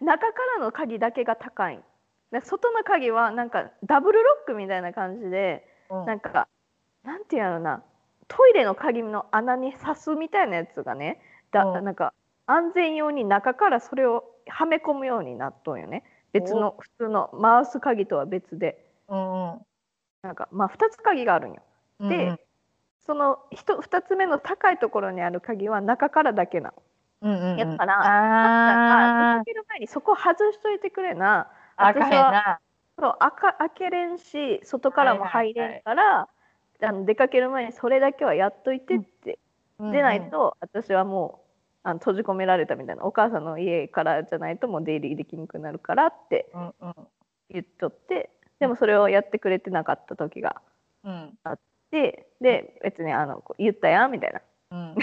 [0.00, 1.82] 中からの鍵だけが高い。
[2.30, 6.46] で外の鍵はなんかダブルロックみたいな感じで、うんなんか、
[7.02, 7.82] なんていうのな、
[8.28, 12.12] トイレの鍵の穴に刺すみたいなやつがね、だうんなんか
[12.46, 16.04] 安全用に中からそれをはめ込むようになっとんよね。
[16.32, 19.60] 別の普通の回す鍵とは別で、うんうん。
[20.22, 21.62] なんかまあ2つ鍵があるんよ。
[22.00, 22.38] うんで
[23.00, 26.82] その 2, つ目の高いところにある鍵は中からだけなの。
[27.22, 27.58] うんうんうん。
[27.58, 31.50] やからあ開ける前にそこ外しといてくれな。
[31.76, 32.60] あ開かへんな。
[32.98, 36.28] そう開か開けれんし外からも入れんから、
[36.82, 39.38] あの出かける前にそれだけはやっといてって、
[39.80, 41.47] でないと私はもう
[41.82, 46.94] あの閉じ込められたみたいなお母さんの家からじゃないともう出入りできにくくなるからってうんうん。
[47.50, 50.60] 言っとってでもそれをやってくれてなかった時が
[51.04, 51.38] うん。
[51.44, 51.58] あっ
[51.90, 54.40] てで別にあのこう言ったやんみたいな。
[54.70, 54.94] うん。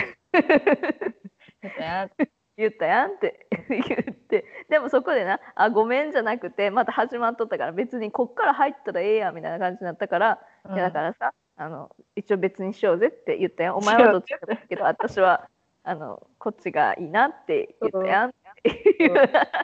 [1.61, 2.09] やったや
[2.57, 13.75] 言ったやんって言ってでもそこでな「あごめん」じゃなくてまた始まっとったから別にこっから入ったらええやんみたいな感じになったから、いやだからさあの一応別にしようぜって言ったやん。
[13.75, 15.49] お前はどっちかだけど私は
[15.87, 18.29] あのこっちがいいなって言ったやん。
[18.29, 19.13] っていう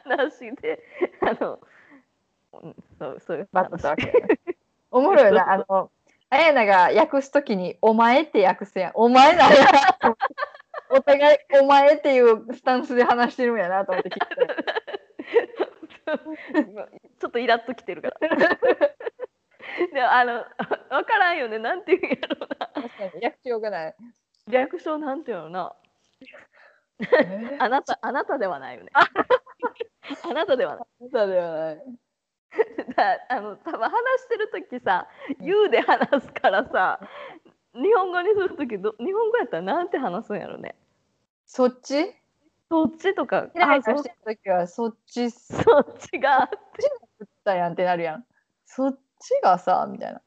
[0.04, 0.80] 話で
[1.20, 1.58] あの、
[2.62, 4.12] うん、そうそういうバッとしたわけ
[4.92, 5.90] おもろいなあの
[6.30, 9.56] あやなが訳すときに「お前」って訳すやん「お前なんや」
[10.90, 14.26] お互い「お前」っていうスタンスで話してるんやなと思って聞いて
[17.18, 18.28] ちょっとイラッときてるから。
[19.92, 20.44] でもあの
[20.90, 21.58] 分からんよね。
[21.58, 22.66] なんていうんやろうな。
[22.66, 23.94] 確かに訳しようがない。
[24.48, 25.74] 略称なんていうのな
[27.58, 28.90] あなたあなたではないよね。
[28.94, 29.08] あ。
[30.34, 31.10] なたではない。
[31.12, 31.82] そうではない。
[32.96, 35.08] だあの多分話してる時さ
[35.40, 37.00] 「言う」で話すからさ
[37.74, 40.76] 日本語にする時ど日本語やったらなんて話すんやろね。
[41.46, 42.14] そっち？
[42.70, 43.48] そっちとか。
[43.54, 45.62] イライあそラしてるときはそっちす。
[45.62, 46.48] そっちが。
[47.24, 48.26] ったやんってなるやん。
[48.64, 50.22] そっちがさみたいな。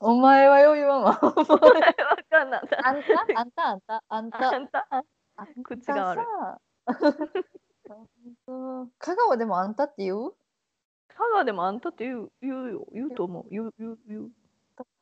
[0.00, 1.18] お前は余裕はまわ
[2.28, 2.62] かんない。
[2.82, 3.20] あんた？
[3.34, 3.68] あんた？
[3.68, 4.04] あんた？
[4.08, 4.48] あんた？
[4.54, 4.88] あんた？
[5.36, 6.28] あん口が悪い。
[8.98, 10.32] 香川でもあんたって言う？
[11.08, 12.86] 香川でもあんたって言う言うよ。
[12.92, 13.46] 言うと思う。
[13.50, 14.30] 言う言う言う。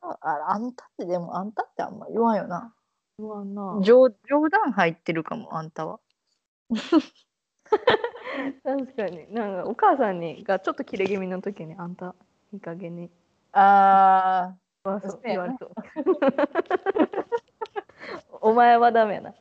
[0.01, 0.17] あ
[0.49, 2.73] あんたってでもあんたってあんま言わんよな。
[3.19, 3.79] 言わんな。
[3.83, 5.99] 冗冗談入ってるかもあんたは。
[8.63, 9.33] 確かに。
[9.33, 12.15] なんかお母さんにがちょっと切れ気味の時にあんた
[12.53, 13.09] いい加減に。
[13.59, 15.71] ああそう言われそう。
[18.41, 19.29] お前はダメやな。
[19.29, 19.33] あ。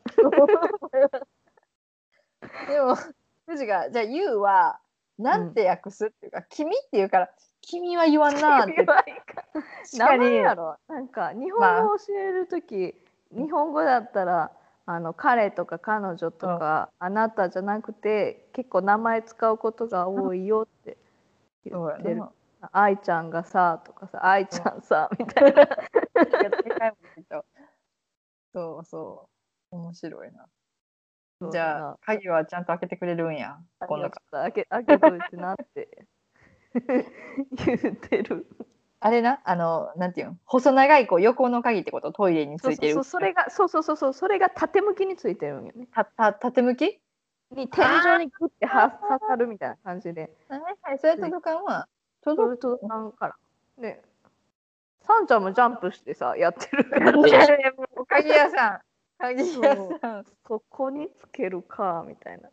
[2.67, 2.97] でも
[3.47, 4.81] 藤がじゃあ「ゆう」は
[5.19, 8.87] なんて訳すっていうか「君」って言うから「君は言わんな」って。
[9.99, 12.95] 名前やろなんか日本語を教える時、
[13.33, 14.51] 日本語だったら
[14.87, 20.97] あの彼とか彼女とか、あなたじゃなくて結構名前使うことが多いよって
[21.65, 22.23] 言ってる。
[22.73, 25.69] 愛ちゃんがさとかさ愛ちゃんさみたいな。
[28.55, 29.29] そうそ
[29.73, 29.77] う。
[29.77, 30.47] 面白いな。
[31.51, 33.59] じゃあ鍵はちゃんと開けてくれるんや。
[33.81, 36.07] 今度か今度開け開けといてなって。
[37.67, 38.47] 言ってる。
[39.01, 42.95] あれな、あの、なんていうの、細長いこう横の鍵ってこと、トイレについてる。
[42.95, 44.13] そうそうそれがそうそうそうそう。
[44.15, 45.87] それが縦向きについてるんよね。
[45.93, 47.01] たた縦向き？
[47.53, 47.85] に天
[48.17, 50.33] 井にグッては刺さるみたいな感じで。
[50.49, 51.55] はいはい、それ届か。
[51.55, 51.87] ん
[52.31, 52.37] わ。
[52.37, 53.37] そ届れ届かんから。
[53.79, 54.03] で、
[55.03, 58.81] サンちゃんもジャンプしてさ、やってる鍵屋さん。
[59.19, 60.25] 鍵屋さん。
[60.47, 62.51] そこにつけるか、みたいな。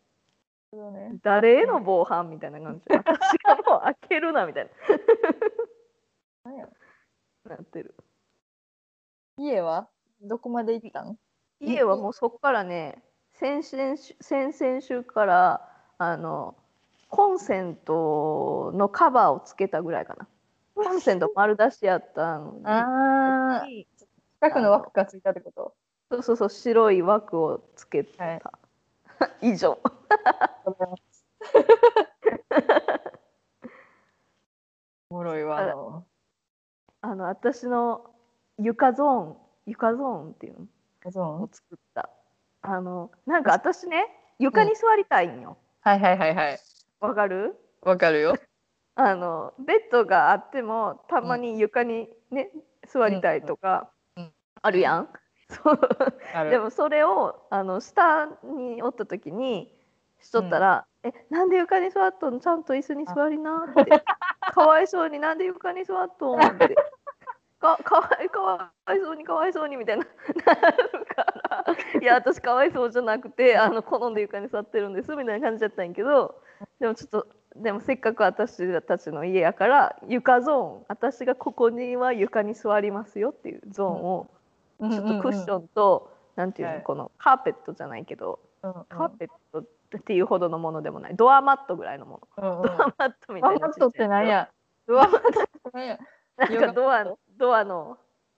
[1.21, 2.95] 誰への防犯みたいな感じで。
[2.97, 4.69] 私がもう開けるな、みたい
[6.43, 6.67] 何や
[7.45, 7.55] な。
[7.57, 7.95] なってる。
[9.37, 9.87] 家は？
[10.21, 11.17] どこまで行ったん？
[11.59, 16.55] 家はもうそこからね、先々週先々週から、あの、
[17.13, 20.27] コンセントのカバーをつけたぐらいかな。
[20.73, 23.67] コンセント丸出しやったのにああ、
[24.41, 25.75] 近くの枠がついたってこと？
[26.09, 28.23] そうそうそう、白い枠をつけた。
[28.23, 28.41] はい
[29.53, 29.77] 以上。
[35.11, 35.59] おもろいわ。
[35.59, 36.05] あの
[37.01, 38.09] あの私の
[38.57, 40.67] 床ゾーン床ゾーンっていう
[41.05, 41.11] の？
[41.11, 42.09] そうを作った
[42.63, 44.07] あのなんか私ね
[44.39, 46.59] 床に座りたいんよはいはいはいはい。
[47.03, 47.55] わ、かる？
[47.81, 48.33] わかるよ。
[48.95, 52.51] あのベッドがあってもたまに床にね、
[52.87, 54.31] 座りたいとかうん。
[54.61, 55.09] あるやん、
[55.49, 55.79] そう。
[56.49, 59.75] でもそれをあの下におった時に
[60.21, 62.39] しとったら「えなんで床に座っとん？
[62.39, 63.91] ちゃんと椅子に座りな」って
[64.53, 66.75] 「かわいそうになんで床に座っとん」って。
[67.59, 70.05] かかわいかわいそうにかわいそうにみたいな。
[70.05, 71.65] なるから。
[72.01, 76.42] いや私かわいそうじゃなくてあの好んで床に座ってるんですみたいな感じだったんやけど
[76.79, 84.29] でもちょっとでもせっかく私たちの家やから床ゾーン私がここには床に座りますよっていうゾーンを
[84.81, 86.83] ちちょっとクッションと、なんていうの、はい。
[86.83, 88.67] このカーペットじゃないけど、ン。
[88.67, 88.85] うんうん。
[88.85, 91.15] カーペットっていうほどのものでもない。
[91.15, 92.65] ドアマットぐらいのもの、うんうん。
[92.65, 94.49] ドアマットみたいなドアマットってなんや？
[94.87, 95.99] ドアマットってなんや？
[96.37, 97.05] なんかドア
[97.37, 97.97] ドアの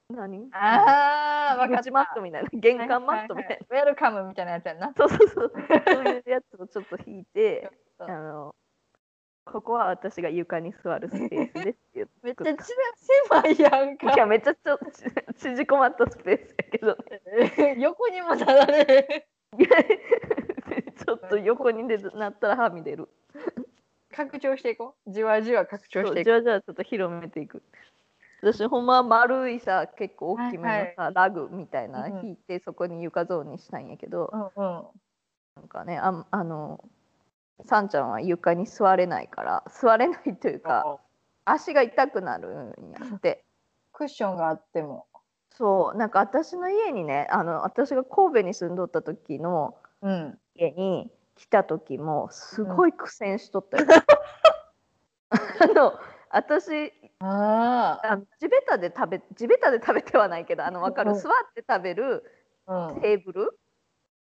[0.10, 0.50] 何？
[0.52, 1.84] ああ、わかった。
[1.84, 2.50] 口マットみたいな。
[2.54, 3.82] 玄関マットみたいな、な。
[3.82, 4.94] ウェルカムみたいなやつやんな。
[4.96, 5.54] そうそうそう。
[5.88, 8.56] そういうやつをちょっと引いて あの
[9.46, 12.56] ここは私が床に座るスペースですって言ってめっちゃ
[13.32, 14.80] 狭いやんたいやめっちゃちょ
[15.38, 16.98] ち縮こまったスペースやけど
[17.56, 19.28] ね 横にもなられ
[21.06, 23.10] ちょっと横に出なったらはみ出る。
[24.12, 25.12] 拡張していこう。
[25.12, 27.62] じわじわ拡張していこじゃあじゃあちょっと広めていく。
[28.42, 34.62] 私ほんまは丸いさ結構大きめのさ、ラグみたいなうん引いてそこに床ゾーンにしたいんやけど、う。
[34.62, 34.86] うんうん。
[35.58, 36.84] なんかねああの
[37.64, 41.00] さんちゃんは床に座れないから座れないというか
[41.46, 43.46] 足が痛くなるんやって。
[43.94, 45.08] クッションがあっても。
[45.52, 50.38] そうなんか私の家にねあの私が神戸に住んどった時のうん。
[50.56, 53.86] 家に来た時もすごい苦戦しとったよ。
[55.30, 55.94] あの
[56.30, 61.12] 私ああの地べたで食べ地べたで食べてはないけどあの分かる？
[61.12, 62.24] うん座って食べる。
[63.02, 63.60] テーブル、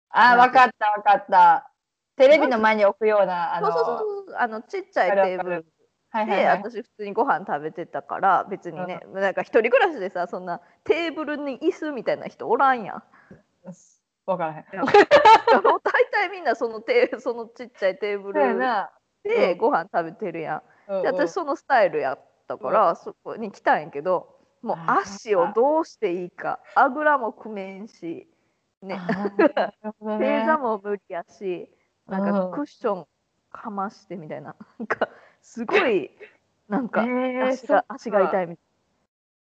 [0.09, 1.70] ああ、わかったわかった。
[2.17, 3.71] テレビの前に置くような、あの。
[3.71, 3.97] そうそう
[4.27, 5.67] そうあのちっちゃいテーブルで、
[6.11, 6.57] はいはいはい。
[6.57, 13.03] 私普通にご飯食べてたから別にね、なんか一人暮らしでさそんなテーブルに椅子みたいな人おらんやん。
[14.25, 14.65] わからへん。
[14.83, 14.85] 大
[16.11, 18.91] 体みんなそのテーそのちっちゃいテーブルな。
[19.23, 20.55] でうんご飯食べてるや
[20.87, 20.93] ん。
[20.93, 28.27] うんで私そのスタイルやったから、そこに来たんやけどもう足をどうしていいかあぐらも組めんし、
[28.81, 28.99] ね、
[30.01, 31.69] 正座も無理やし
[32.11, 33.07] なんかうんクッション
[33.51, 35.09] かましてみたいななんか
[35.41, 36.11] すごい
[36.67, 38.61] なんかえー足が足が痛いみた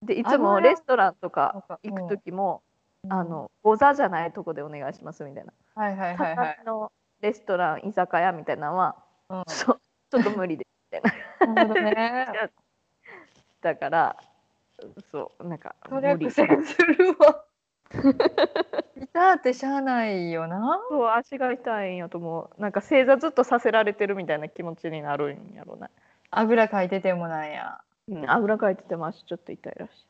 [0.06, 2.70] いでいつも油レストランとかか行く時も、うん
[3.08, 5.54] あのご座じゃないとこでお願いしますみたいな。
[5.74, 6.56] はいはいはいはい。
[6.58, 8.98] 畳のレストラン居酒屋みたいなのは、
[9.30, 11.10] うんそうちょっと無理でみた
[11.46, 11.54] いな。
[11.54, 12.28] なるほどね。
[13.62, 14.18] だから
[15.14, 17.46] そうなんかそれは無理苦戦するわ。
[19.02, 20.80] 痛ってしゃあないよな。
[20.90, 25.90] そう足が痛いんやと思うなんか正座ずっとさせられてるみたいな気持ちになるんやろうな、
[26.32, 27.82] あぐらかいててもなんや。
[28.08, 30.06] うん、あぐらかいてても足ちょっと痛いらしい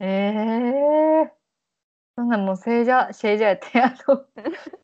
[0.00, 0.06] え
[1.26, 1.32] え
[2.16, 4.26] そんなんもう正座、正座やって、あの、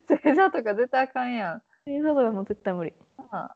[0.07, 1.63] 正座とか絶対あかんやん。
[1.85, 2.93] 正座とかもう絶対無理
[3.31, 3.55] あ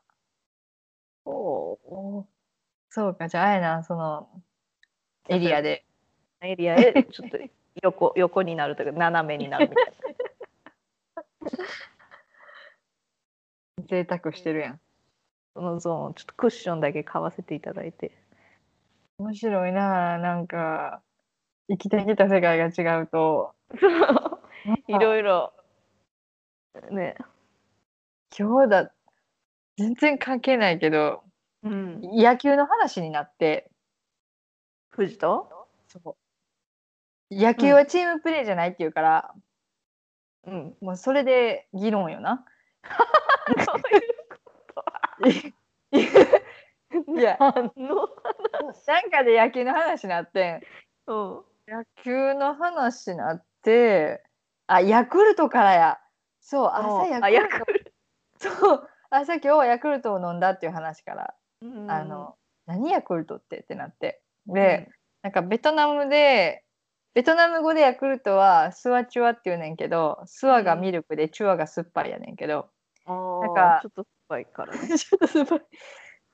[1.24, 1.32] お
[1.72, 2.28] お。
[2.90, 4.28] そうか、じゃああやな、その、
[5.28, 5.84] エリアで。
[6.40, 7.38] エリアへちょっと
[7.82, 9.92] 横横になるというか斜めになるみたいな。
[13.88, 14.80] 贅沢してるやん。
[15.54, 18.12] そのゾーンちょっとクッションだけ買わせていただいて。
[19.18, 21.02] 面白いな、なんか、
[21.68, 23.54] 生きてきた世界が違うと。
[24.86, 25.52] いろいろ。
[26.90, 27.16] ね。
[28.36, 28.92] 今日だ、
[29.76, 31.24] 全然関係ないけど、
[31.64, 32.00] うん。
[32.00, 33.70] 野球の話になって、
[34.90, 35.68] 藤と？
[37.30, 39.34] 野球はチームプレーじゃないっていうから、
[40.46, 40.76] うん。
[40.80, 42.44] もうそれで議論よな。
[47.06, 48.08] いや、あの
[48.86, 50.66] なんかで野球の話になって、
[51.06, 51.12] う。
[51.12, 54.22] ん野球の話になって、
[54.66, 55.98] あ、ヤクルトからや。
[56.40, 57.84] そう、朝ヤクル
[58.38, 58.50] ト。
[58.56, 63.58] そう、朝今日はヤクルトを飲んだっていう話から、トあの、何ヤクルトって？
[63.60, 64.22] ってなって。
[64.46, 64.88] で、
[65.22, 66.64] なんかベトナムで、
[67.18, 72.68] ベトナム語でヤクルトはスワチュワって言うねんけど、スワがミルクでチュワが酸っぱいやねんけど、
[73.08, 74.80] ななんかちょっと酸っぱいから。
[74.80, 75.60] ね ちょっと酸っぱい。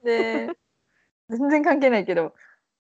[0.05, 0.51] で、
[1.31, 2.35] 全然関係ないけど、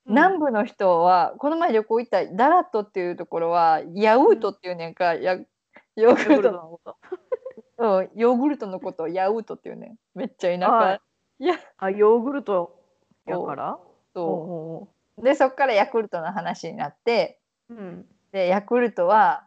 [0.04, 5.38] 南部の人はこの前旅行行ったダラットっていうところはヤウートっていうねんか、や
[5.96, 6.52] ヨーグルト。
[6.52, 6.96] ののこと。
[7.78, 9.96] うん、ヨーグルトのことをヤウートっていうねん。
[10.14, 11.00] めっちゃ田舎、はい。
[11.78, 12.78] あヨーグルト
[13.24, 13.78] やから？
[14.14, 15.22] そう。
[15.22, 17.40] んでそっからヤクルトの話になって
[17.70, 17.76] うん。
[17.78, 19.44] うんでヤクルトは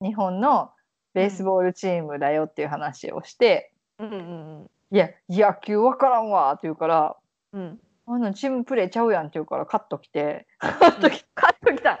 [0.00, 0.72] 日本の
[1.14, 4.16] ベースボールチームだよっていう話をして、うんう
[4.64, 7.16] んいや野球わからんわって言うから
[7.52, 7.60] うん。
[7.60, 7.80] うん
[8.10, 11.92] あのチームプレーちゃうやんって言うからカット来て カットきカットきた。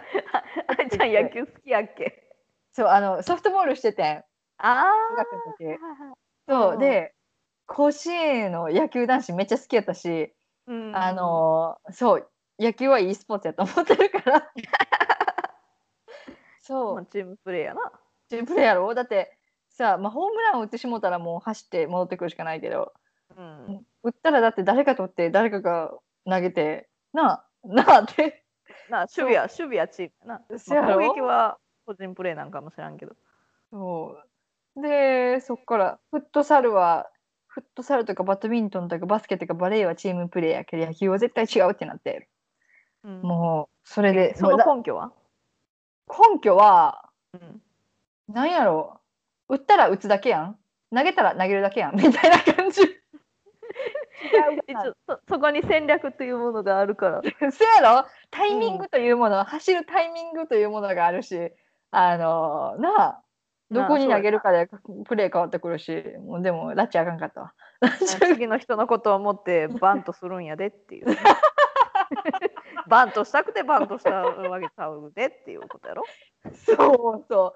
[0.68, 2.24] あちゃん野球好きやっけ？
[2.72, 4.24] そうあのソフトボールしててん。
[4.58, 4.90] あ
[6.48, 6.78] そううん。
[6.78, 7.14] で
[7.66, 10.32] 甲子園の野球男子めっちゃ好きやったし、
[10.66, 14.50] うんあのそう野球はいいスポーツやと思ってるから
[16.68, 16.94] そう。
[16.96, 17.92] まあチームプレーやな。
[18.28, 18.94] チームプレーやろ？
[18.94, 19.38] だって
[19.70, 22.92] さ、まあ、ホームランを打ってしもたらもう走って戻ってくるしかないけど。
[23.36, 23.86] うん。
[24.02, 25.92] 打ったらだって誰か取って誰かが
[26.28, 28.44] 投げてなあ なあって。
[28.90, 33.16] な守備は守備はチームやな、まあ攻撃は個人プレーなんかも知らんけど。
[33.72, 34.16] そ
[34.76, 34.82] う。
[34.82, 37.10] でそっからフットサルは
[37.46, 42.28] フットサルとかバドミントンとかバスケとかバレーはチームプレーやけど野球は絶対違うってなって。
[43.04, 43.22] うん。
[43.22, 45.12] もうそれでその根拠は？
[46.08, 47.62] 根拠はうん。
[48.32, 49.00] なんやろ。
[49.48, 50.58] 打ったら打つだけやん。
[50.94, 51.96] 投げたら投げるだけやん。
[51.96, 52.82] みたいな感じ。
[55.06, 57.22] そそこに戦略というものがあるから。
[57.52, 58.06] そうやろ。
[58.30, 61.52] タイミングというもの、走るタイミングというものがあるし
[61.90, 63.22] あのなあ。
[63.70, 64.66] どこに投げるかで
[65.04, 67.52] プレー変わってくるしもうでもラッチあかんかったわ。
[68.00, 71.18] 次の人のことを思ってバントするんやでっていうね、
[72.88, 76.04] バントしたくてバントしたわけちゃうでっていうことやろ。
[76.64, 77.54] そうそう。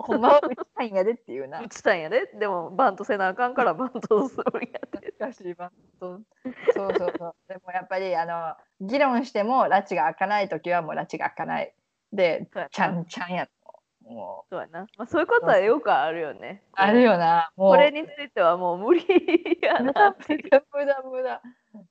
[0.00, 1.62] ほんまは打ちたいんやでっていうな。
[1.62, 2.30] 打ちたいんやで。
[2.38, 5.14] でもバントせなあかんからバントするんやで。
[5.18, 6.20] 難しいバント。
[6.74, 7.34] そうそうそう。
[7.48, 11.74] でもやっぱりあの議論しても拉致が開かない時はもう拉致が開かない。
[12.12, 13.52] でちゃんちゃんやと
[14.02, 14.54] もう。
[14.54, 16.62] そうやな、まあ、そういうことはよくあるよね。
[16.72, 17.50] あるよな。
[17.56, 19.06] もうこれについてはもう無理
[19.62, 20.42] や無駄なっていう。
[20.72, 21.42] 無駄無駄無駄。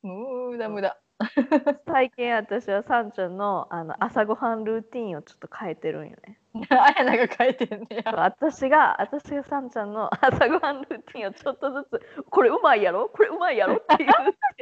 [0.04, 0.98] 無駄無駄
[1.88, 6.40] 最近私はさんちゃんのあの朝ごはんルーティンをちょっと変えてるんよね。
[6.70, 8.14] あやなが書いてんねや。
[8.16, 13.10] 私が私がさんちゃんの朝ごはんルーティンをちょっとずつこれうまいやろ？
[13.10, 13.78] これうまいやろ？
[13.78, 14.12] っていう。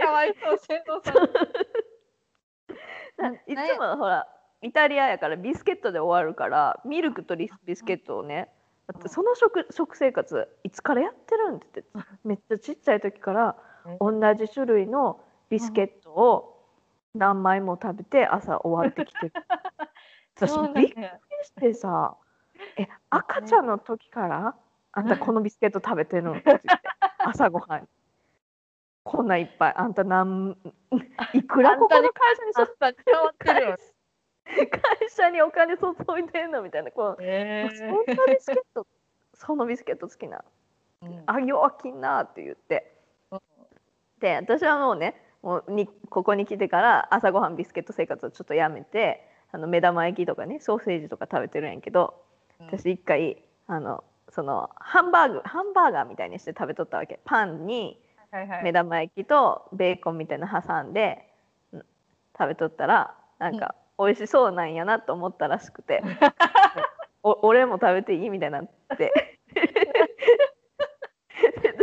[0.01, 1.15] かわいそう先頭さん
[3.51, 4.27] いつもほら
[4.61, 8.49] イタリアやからビスケットで終わるからミルクとリスビスケットをね
[8.87, 13.55] だってその食食生活いつからやってるんって言ってめっちゃちっちゃい時から
[13.99, 16.51] 同じ種類のビスケットを
[17.13, 19.33] 何枚も食べて朝終わってきてる。
[20.35, 22.17] 私びっくりやしてさ
[22.77, 24.55] 「え赤ちゃんの時から
[24.91, 26.33] あんたこのビスケット食べてるの?
[26.35, 26.69] 」って言って
[27.19, 27.87] 朝ごはん。
[29.03, 29.73] こんないっぱい。
[29.75, 30.57] あんたなん
[31.33, 33.05] いくらここの会社にあった会
[35.09, 36.91] 社にお金注いでんのみたいな。
[36.91, 38.87] こうえそんなビスケット
[39.33, 40.43] そのビスケット好きな。
[41.01, 41.23] うん。
[41.27, 42.97] あ弱きんなって言って。
[43.31, 43.39] うん。
[44.19, 52.15] で私はもうねもうにここに来てから朝ごはんビスケット生活をちょっとやめてあの目玉焼きとかねソーセージとか食べてるんやけど
[52.59, 57.19] 私一回あのそのハンバーグハンバーガーみたいにして食べとったわけ。
[57.25, 58.01] パンに
[58.63, 61.29] 目玉焼きとベーコンみたいなの挟んで
[61.73, 61.85] うん
[62.37, 66.01] 食べとったらなんか美味しそうなんやなと思ったらしくて。
[67.21, 68.29] お俺も食べていい？
[68.31, 68.67] みたいになっ
[68.97, 69.39] て。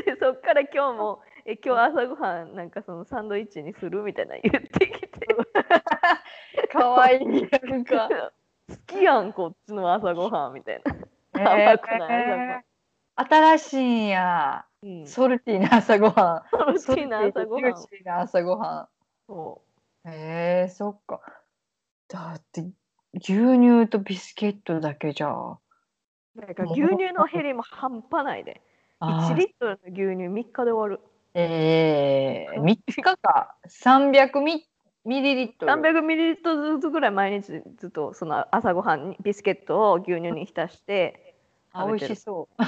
[0.05, 5.27] でそっから今日も「え今日朝ごはんなんかそのサンドイッチにする?」みたいな言ってきて
[6.73, 8.09] かわいいやんか。
[8.69, 10.81] 好きやんこっちの朝ごはんみたい
[11.35, 11.41] な。
[11.41, 12.27] え甘くない？
[12.29, 12.63] ー
[13.15, 14.65] 新しいんや。
[14.83, 16.75] うんソルティーな朝ごはん。
[16.75, 18.89] 好きな朝ごはんソルティーな朝ごは
[19.27, 19.63] そ
[20.05, 20.13] うん。
[20.13, 21.21] へえそっか。
[22.09, 22.63] だって
[23.15, 25.29] 牛乳とビスケットだけじゃ。
[26.35, 28.61] なんか牛乳の減りも半端ないで。
[29.01, 31.03] 1あーリットルの牛乳3日で終わる。
[31.35, 33.57] ええ3日か。
[33.67, 34.67] 300ミ
[35.05, 35.73] ミリリットル。
[35.73, 41.35] 300ミリリットルずつぐらい毎日ずっとその朝ごはんにビスケットを牛乳に浸して
[41.73, 42.57] あ美味しそう。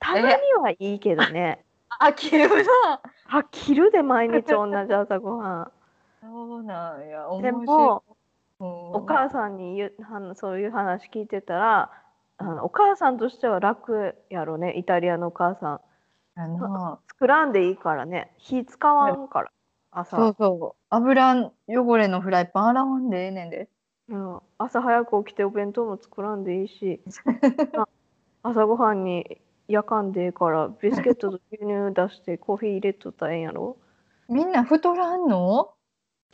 [0.00, 0.26] たまに
[0.60, 1.64] はいいけどね。
[2.00, 3.00] あ切るな。
[3.28, 5.72] 飽きるで毎日同じ朝ごはん。
[6.20, 7.26] そうなんや。
[7.40, 8.02] でも
[8.60, 11.90] うんお母さんに言うはんそういう話聞いてたら
[12.38, 15.80] あのお母さんとしては楽やろねイタリアのお母さん。
[17.08, 18.32] 作らんでいいからね。
[18.38, 19.52] 火使わんから。
[19.90, 20.16] 朝。
[20.16, 20.84] そうそう。
[20.90, 23.68] 油汚れのフライパン洗わんでええねんで。
[24.08, 27.00] うん、朝早く起きてお弁当も作らんでいいし。
[27.76, 27.86] あ
[28.42, 33.78] 朝ごはんに夜間でええからビスケットと牛乳出して コーヒー入れとったらええんやろ？
[34.28, 35.74] みんな太らんの？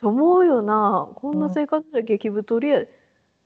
[0.01, 1.11] と思うよな。
[1.15, 2.81] こんな生活じゃ激太りや。
[2.81, 2.89] で、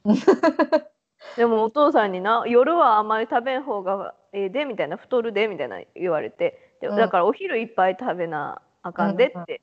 [1.36, 9.62] でもお父さんにな夜はあんまり食べん方がええでみたいな太るでみたいな言われてでうんだからお昼いっぱい食べなあかんでって、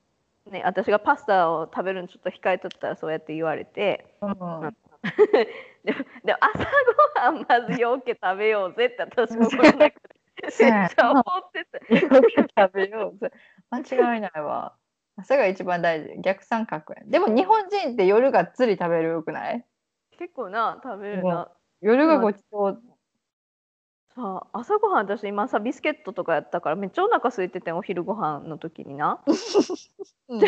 [0.49, 4.16] ね、私がパスタを食べるのちょっと控えとったらそうやって言われて。
[4.22, 4.76] うん。
[5.84, 9.91] でもでも朝ごはんまずようけ食べようぜって私も心の中で
[10.41, 13.32] めっちゃ思っててよく食べようぜ。
[13.72, 14.76] 間違いないわ。
[15.18, 16.22] 朝が一番大事。
[16.22, 17.01] 逆三角や。
[17.05, 19.66] でも日本人って夜がっつり食べるよくない？
[20.22, 21.49] 結構な食べるな。
[21.82, 22.82] 夜がごちそう。
[24.13, 29.19] さあ朝ごはん私今さビスケットとかやったからめっちゃお腹空いててんお昼ご飯の時にな。
[30.30, 30.41] うん。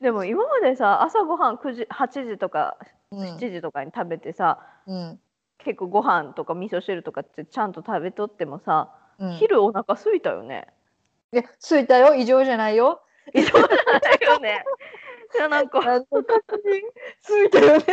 [0.00, 2.76] でも今までさ朝ごはん9時8時とか
[3.12, 3.20] うん。
[3.36, 4.58] 7時とかに食べてさ、
[4.88, 5.20] うん。
[5.58, 9.32] 結構ご飯とか味噌汁とかってちゃんと食べとってもさ、うん。
[9.34, 10.66] 昼お腹空いたよね。
[11.32, 12.16] いや、ついたよ。
[12.16, 13.00] 異常じゃないよ。
[13.32, 13.68] 異常じゃない
[14.22, 14.64] よね。
[15.36, 15.80] いやなんか。
[15.80, 16.82] なんと確認。
[17.22, 17.84] ついたよね。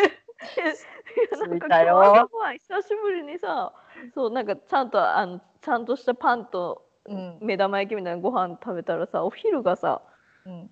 [1.48, 3.74] なんか今日久しぶりにさ
[4.14, 7.40] そうなんかちゃんとあのちゃんとしたパンとうん。
[7.42, 10.04] 目玉焼きみたいなご飯食べたらさお昼がさ
[10.46, 10.70] うん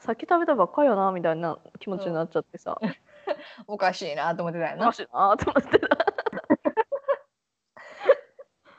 [0.00, 2.78] さっき食べたばっかりやなみたいな気持ちになっちゃってさ、
[3.66, 4.94] おかしいなと思ってたよなおか。
[4.94, 5.88] しいなと思ってた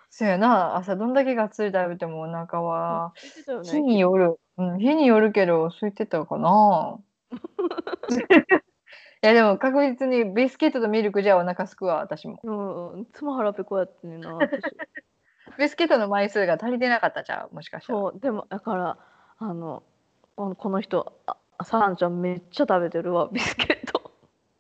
[0.10, 0.76] そうやな。
[0.78, 3.14] 朝どんだけがっつり食べてもお腹は。
[3.64, 6.98] 日による、うん、日によるけど空いてたかな
[8.10, 8.69] い
[9.22, 12.40] やでも確実にビスケットとミルクじゃお腹すくわ私も。
[12.44, 14.62] うん、いつも腹ペコやってんな私。
[15.58, 18.00] ビスケットの枚数が足りてなかったじゃんもしかしたら。
[18.00, 18.98] そうでもだから
[19.40, 19.84] あの
[20.36, 24.12] この人あサランちゃんめっちゃ食べてるわ ビスケット。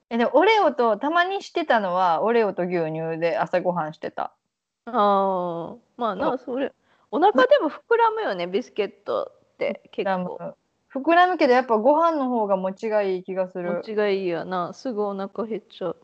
[0.10, 4.34] えでもオレオとたまにしてたのはオレオと牛乳で朝ごはんしてた。
[4.86, 6.74] ああまあなそれ
[7.12, 10.55] お腹でも膨らむよねビスケットって結構
[10.94, 13.76] 膨らむけどやっぱご飯の方が持ちがいい気がする。
[13.76, 14.74] 持ちがいいやな。
[14.74, 15.98] すぐお腹減っちゃう。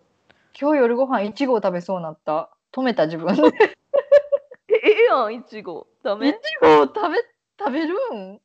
[0.59, 2.51] 今日夜ご飯いちごを食べそうになった。
[2.71, 3.33] 止めた自分。
[3.33, 3.49] いちえ
[4.83, 5.87] ええやんいちご。
[6.03, 6.39] ダメ？
[6.61, 7.17] ごを食べ
[7.59, 8.35] 食べるん？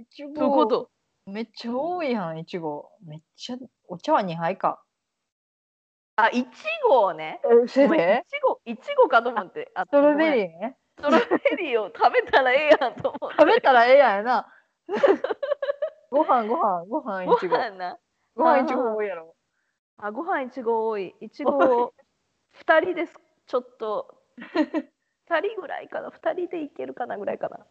[0.00, 0.32] いちご。
[0.32, 0.90] どういうこと？
[1.26, 2.88] めっちゃ多いやんいちご。
[3.04, 3.56] めっちゃ
[3.86, 4.82] お茶碗2杯か。
[6.16, 6.46] あいち
[6.88, 7.40] ごね？
[7.64, 9.70] えせごめんいでちごいちごかと思って。
[9.74, 10.78] あストロベーリーね。
[10.98, 13.36] ストロベリーを食べたらええやんと思って。
[13.38, 14.46] 食べたらええやんやな
[16.10, 17.98] ご飯ご飯ご飯ごいちご飯な。
[18.34, 19.34] ご飯いちご多いやろ。
[19.98, 21.14] あご飯いちご多い。
[21.20, 21.92] いちご
[22.50, 24.22] 二人ですちょっと。
[25.28, 26.10] 二人ぐらいかな。
[26.10, 27.66] 二人でいけるかなぐらいかな。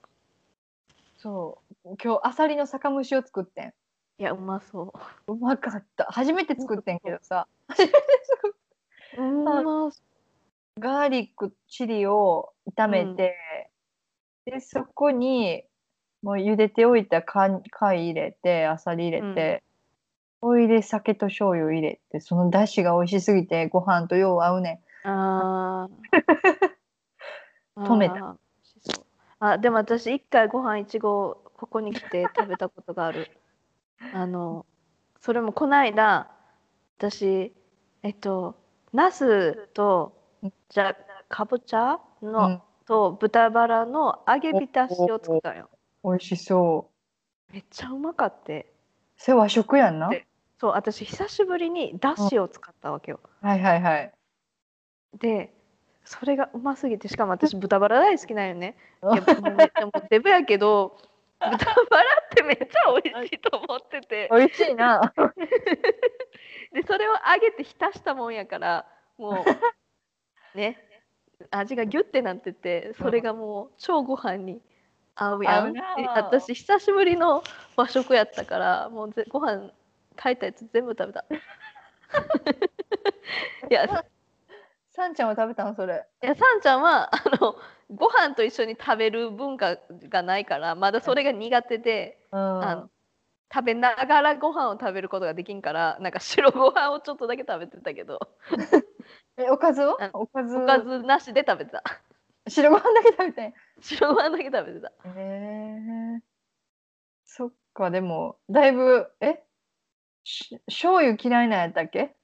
[1.16, 1.96] そう。
[2.04, 3.74] 今日あさりの酒蒸しを作ってん。
[4.20, 4.94] いやうまそ
[5.28, 5.34] う。
[5.34, 6.06] うまかった。
[6.06, 7.48] 初めて作ってんけどさ。
[9.18, 9.92] うまそう。
[10.80, 13.36] ガーリックチリを炒めて、
[14.46, 15.64] でそこに
[16.22, 19.64] もう茹でておいた貝貝入れてあさり入れて、
[20.42, 25.90] おいで酒と醤油入れてその出汁が美味しすぎてご飯とよう合うねああ。
[27.82, 28.38] 止めた
[29.40, 33.28] あでも私一回ご飯いちごここに来て 食べたことがある。
[34.14, 34.66] あの、
[35.20, 36.30] それもこないだ
[36.98, 37.54] 私
[38.04, 38.56] えっと
[38.94, 40.14] ナスと
[40.70, 40.96] じゃ
[41.30, 45.70] かぼちゃの、うんと豚バラの揚げ浸しを作ったんよ。
[46.12, 46.90] 美味しそ
[47.50, 48.74] うめっちゃうまかって。
[49.18, 50.10] それ和食やんな？
[50.10, 50.26] で
[50.60, 53.20] そう私久しぶりにだしを使ったわけよ。
[53.42, 54.12] はいはいはい
[55.18, 55.54] で
[56.04, 58.76] それがうますぎてしかも私 豚バラ大好きなんよね。
[59.02, 59.16] やも
[59.52, 60.98] うめっちゃもうデブやけど
[61.40, 61.58] 豚
[61.90, 65.14] バラってめっちゃ美味しいと思ってて美味しいな
[66.74, 68.88] でそれを揚げて浸したもんやから
[69.18, 70.78] もう ね
[71.52, 74.62] 味がギュッてなっててそれがもう超ご飯に
[75.18, 75.74] 合うやん。
[76.16, 77.44] 私久しぶりの
[77.76, 79.72] 和食やったからもうぜご飯
[80.16, 81.26] 炊いたやつ全部食べた。
[83.70, 84.04] いや。
[84.90, 86.04] さんちゃんは食べたのそれ？
[86.24, 87.56] いやさんちゃんはあの
[87.94, 89.78] ご飯と一緒に食べる文化
[90.10, 92.64] がないからまだそれが苦手で、うん。
[92.64, 92.90] あの
[93.54, 98.20] 食べながらご飯を食べることができんからなんか白ご飯をちょっとだけ食べてたけど。
[99.38, 100.58] えおかずはあおかず。
[100.58, 101.84] おかずなしで食べてた
[102.50, 103.54] 白ご飯だけ食べてん。
[103.82, 104.88] 白ご飯だけ食べてた。
[104.88, 104.92] へ
[106.18, 106.22] え
[107.26, 109.44] そっかでもだいぶえ？
[110.24, 112.16] し醤油嫌いなんやったっけ？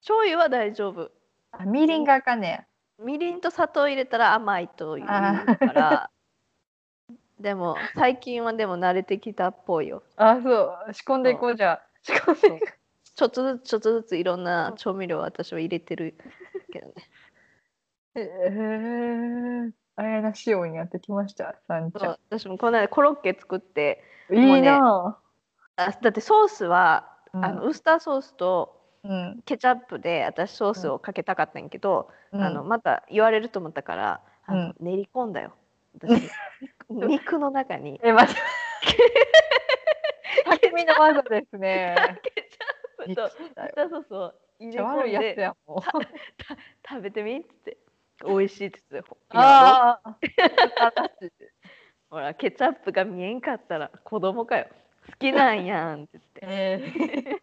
[0.00, 1.10] 醤油は大丈夫。
[1.52, 2.66] あみりんがあかんね
[2.98, 6.10] みりんと砂糖入れたら甘いというあから。
[7.40, 10.02] でも最近はでも慣れてきたっぽいよ。
[10.16, 10.50] やあそ
[10.88, 10.92] う。
[10.94, 11.82] 仕込んでいこうじゃあ。
[12.02, 12.66] 仕込んでいこ
[13.16, 16.16] ちょっとずつちょっとずついろんな調味料を私は入れてる
[16.72, 16.94] けどね
[18.14, 21.54] うへえあやな仕様になってきました？
[21.68, 25.20] さんちそうゃ私もこの間コロッケ作ってんいいな
[25.76, 25.92] あ。
[26.02, 27.44] だってソースは、うん。
[27.44, 29.42] あのウスターソースとうん。
[29.44, 32.42] ケチャップで私ソースをかけたかったんやけど、うん。
[32.42, 34.74] あのまた言われると思ったからあの、うん。
[34.80, 35.52] 練り込んだよ。
[36.00, 36.30] 私
[36.90, 38.00] 肉の中に。
[38.02, 38.40] え待って。
[40.44, 41.94] 匠の技ですね。
[42.22, 45.80] ケチャップとウスターソースを入れ込ん悪いやつでやもう。
[46.88, 47.78] 食べてみっつって
[48.22, 50.16] 美味しいっつってほああ
[52.10, 54.66] ほらケチャップが見えんかったら子供かよ。
[55.06, 56.40] 好きなんやんって言って。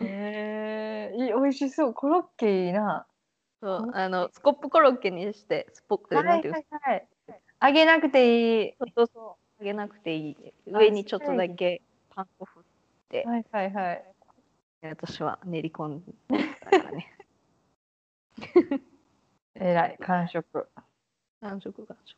[0.00, 0.06] ー。
[0.06, 1.94] えー、いい美味しそう。
[1.94, 3.06] コロッケいいな。
[3.60, 7.08] そうあのスコップコロッケにしてスポッなんていうのはい。
[7.60, 8.74] 揚げなくていい。
[8.78, 9.62] そうそうそう。
[9.62, 10.36] あげなくていい。
[10.66, 12.62] 上にちょっとだけパン粉振っ
[13.10, 14.04] て、はいはいはい。
[14.82, 16.38] 私は練り込んだ
[16.70, 17.17] からね。
[19.54, 20.68] えらい完食
[21.40, 22.16] 完食完食。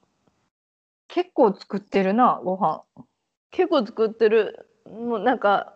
[1.09, 2.85] 結構作ってるなご飯
[3.51, 4.67] 結構作ってる。
[4.87, 5.75] もうなんか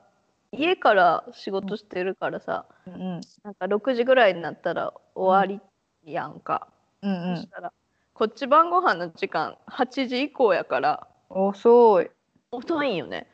[0.52, 5.60] 家から仕事してるからさ、うんなんか6時ぐらいになったら終わ
[6.04, 6.68] りやんか。
[7.02, 7.72] うんうんそしたら
[8.14, 12.10] こっち晩ご飯の時間8時以降やから遅い
[12.52, 13.26] 遅いんよね。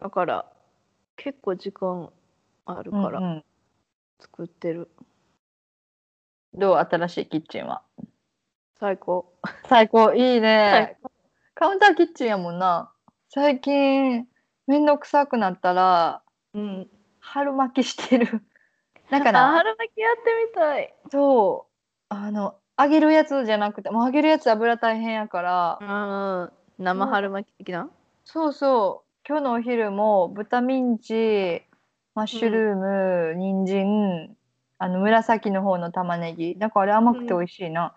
[0.00, 0.52] だから
[1.16, 2.10] 結構時間
[2.66, 3.44] あるからうんうん
[4.18, 4.90] 作ってる。
[6.54, 6.76] どう？
[6.76, 7.82] 新しいキッチンは？
[8.78, 9.32] 最高。
[9.68, 10.14] 最高。
[10.14, 11.12] いいね、最
[11.54, 12.92] カウンターキッチンやもんな。
[13.28, 14.26] 最近
[14.66, 16.22] めんどくさくなったら
[16.54, 16.88] うん。
[17.20, 18.42] 春巻きしてる。
[19.10, 20.20] なんかあな春巻きやって
[20.52, 20.94] みたい。
[21.10, 21.70] そう。
[22.08, 25.84] あの揚げるやつじゃなくてもう揚げるやつ油大変やから、う
[26.82, 26.84] ん。
[26.84, 27.90] 生春巻き的な？
[28.24, 29.10] そうそう。
[29.28, 31.62] 今日のお昼も豚ミンチ
[32.14, 34.36] マッシュルーム、人参
[34.82, 36.56] あの紫の方の玉ねぎ。
[36.56, 37.94] なんかあれ甘くて美味しいな、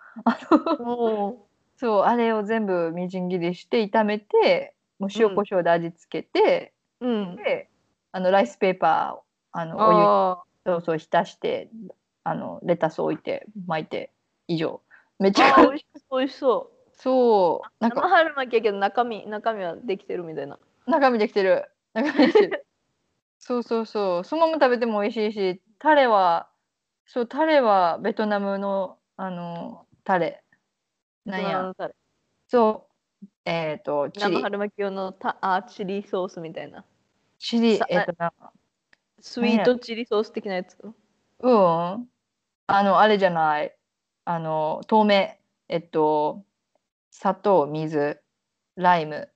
[0.82, 7.36] お そうあれを全部みじん切りして炒めてもう塩コショウで味付けて、うん。
[7.38, 7.70] で
[8.12, 9.24] あのライスペーパーを
[9.54, 11.70] あのお湯そうそう浸して
[12.26, 14.12] あのレタス置いて巻いて
[14.50, 14.82] 以上。
[15.20, 15.48] めっちあ。
[15.48, 16.92] ゃあ、美味しそう、美味しそう。
[16.98, 17.68] そう。
[17.80, 20.60] なん生か春巻きやけど、中身、中身はできてるみたいな。
[20.86, 21.70] 中身できてる。
[21.94, 22.66] 中身できてる。
[23.40, 24.24] そうそうそう。
[24.26, 26.50] そのまま食べても美味しいしタレは
[27.06, 30.44] そうタレはベトナムのあのタレ。
[31.26, 31.48] なんや。
[31.48, 31.96] 大人のタレ。
[32.48, 32.88] そ
[33.22, 33.28] う。
[33.46, 34.36] えっ、とチリ。
[34.36, 36.84] 生春巻き用のたあチリソースみたいな。
[37.40, 38.34] チリさえっ、とな
[39.20, 40.78] スイートチリソース的なやつ？
[40.82, 40.94] うん。
[41.52, 42.04] あ
[42.68, 43.76] のあれじゃない。
[44.26, 45.30] あの透明。
[45.70, 46.44] えっと
[47.12, 48.20] 砂糖水
[48.76, 49.30] ライム。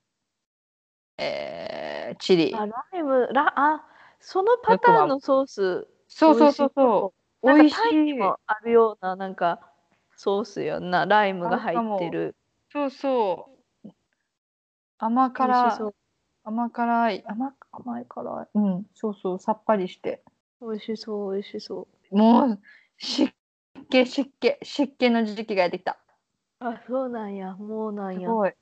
[1.18, 2.54] えー、チリ。
[2.54, 3.84] あ、ライム、ラ、あ、
[4.20, 5.88] そのパターンのソース。
[6.06, 7.74] そうそうそうそう美味し
[8.08, 9.60] いもあるような、なんか
[10.16, 12.36] ソースやんな、ライムが入ってる。
[12.72, 13.50] そうそ
[13.84, 13.90] う
[14.98, 15.92] 甘辛
[16.44, 18.58] 甘辛い甘甘い辛い。
[18.58, 20.22] うん、そうそう、さっぱりして。
[20.60, 22.60] 美味しそう美味しそうもう、
[22.98, 23.32] 湿
[23.90, 25.98] 気、湿気、湿気の時期がやってきた。
[26.58, 28.52] あそうなんやもうなんやすごい。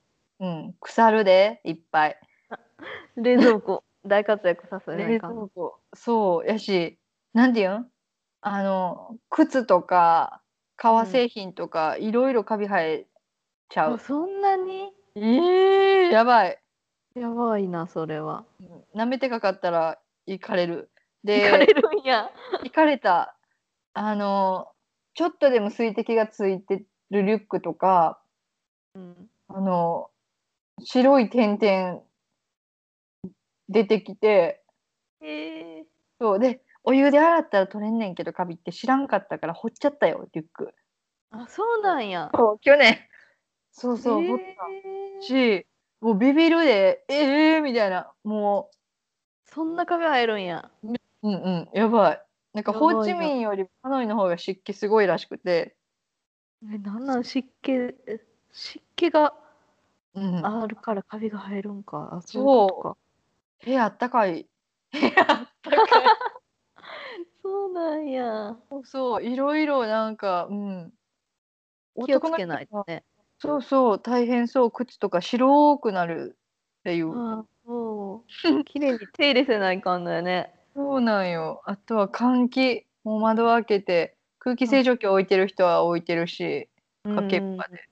[0.41, 2.21] うん、腐るで、いっぱい。
[3.17, 5.81] 冷蔵庫大活躍させない冷蔵庫。
[5.95, 6.99] そう、やし、
[7.33, 7.91] なんていうん？
[8.49, 10.41] あの、靴とか、
[10.77, 13.07] 革製品とか、いろいろカビ生え
[13.69, 13.95] ちゃう。
[13.95, 14.93] あそんなに？
[15.17, 16.59] ええやばい。
[17.17, 18.45] やばいなそれは
[18.95, 20.91] 舐めてかかったら行かれる。
[21.25, 22.31] 行かれで、るんや
[22.63, 23.35] 行かれた。
[23.95, 24.69] あの、
[25.15, 28.21] ちょっとでも水滴がついてるリュックとか、
[28.95, 30.09] うんあの、
[30.85, 32.01] 白い点々
[33.69, 34.63] 出てきて、
[35.21, 35.85] えー、
[36.21, 40.73] そうで、お湯で洗ったら取れんねんけど、カビって知らんかったから掘っちゃったよ、リュック。
[41.31, 42.99] あそうなんやそう、去年。
[43.73, 44.39] そうそう、え掘っ
[45.21, 45.67] たし、
[46.01, 48.71] もうビビるで、ええー、みたいな、も
[49.45, 52.23] そんなカビ入るんやう、うんうん、やばい。
[52.55, 55.77] なんかホーチミンよりハノイの方が湿気すごいらしくて、
[56.73, 57.97] えなんなん湿気え
[58.53, 59.35] 湿気が
[60.15, 62.97] うん、あるからカビが生えるんかういうそ
[63.63, 64.47] う部屋あったかい。
[64.93, 65.87] 部屋あったかい。
[67.77, 70.93] そうなんやそういろいろなんか、うん。
[72.07, 73.05] 気をつけないとね
[73.39, 76.39] そうそう、大変そう、靴とか白くなる
[76.81, 77.13] っていう。
[77.15, 81.61] あそう 綺麗に手入れせないかんのよねそうなんよ。
[81.67, 86.71] あとは換気、もう窓開けて、空気清浄機置いてる人は置いてるし、
[87.03, 87.87] かけっぱで。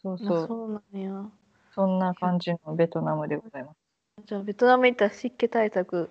[0.00, 1.30] そううんそう、あそうなんや
[1.74, 3.76] そんな感じのベトナムでございます。
[4.24, 6.10] じゃあベトナム行ったら湿気対策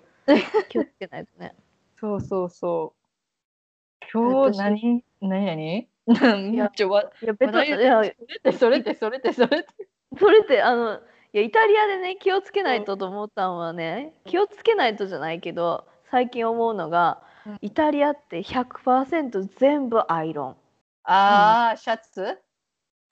[0.68, 1.54] 気をつけないとね
[2.02, 4.06] そうそうそう。
[4.12, 5.88] 今日私何、何？
[6.08, 6.50] 何？
[6.50, 8.06] め っちゃわ、いやベト話題い
[8.42, 9.88] やそれってそれってそれってそれって。
[10.18, 10.98] それってあのい
[11.32, 17.58] やイタリアでね気をつけないとと思ったのはね気をつけないとじゃないけど最近思うのがうん。
[17.62, 20.56] イタリアって100%全部アイロン。
[21.04, 22.36] ああ、シャツ？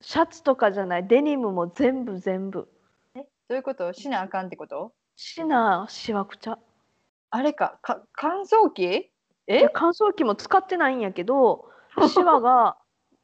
[0.00, 1.06] シャツとかじゃない。
[1.06, 2.68] デニムも全部全部。
[3.14, 3.92] え、どういうこと？
[3.92, 4.92] しなあかんってこと？
[5.16, 6.58] しなしわくちゃ
[7.30, 8.82] あれか、か乾燥機？
[8.82, 9.10] い
[9.46, 11.68] えや乾燥機も使ってないんやけど
[12.08, 12.76] シワが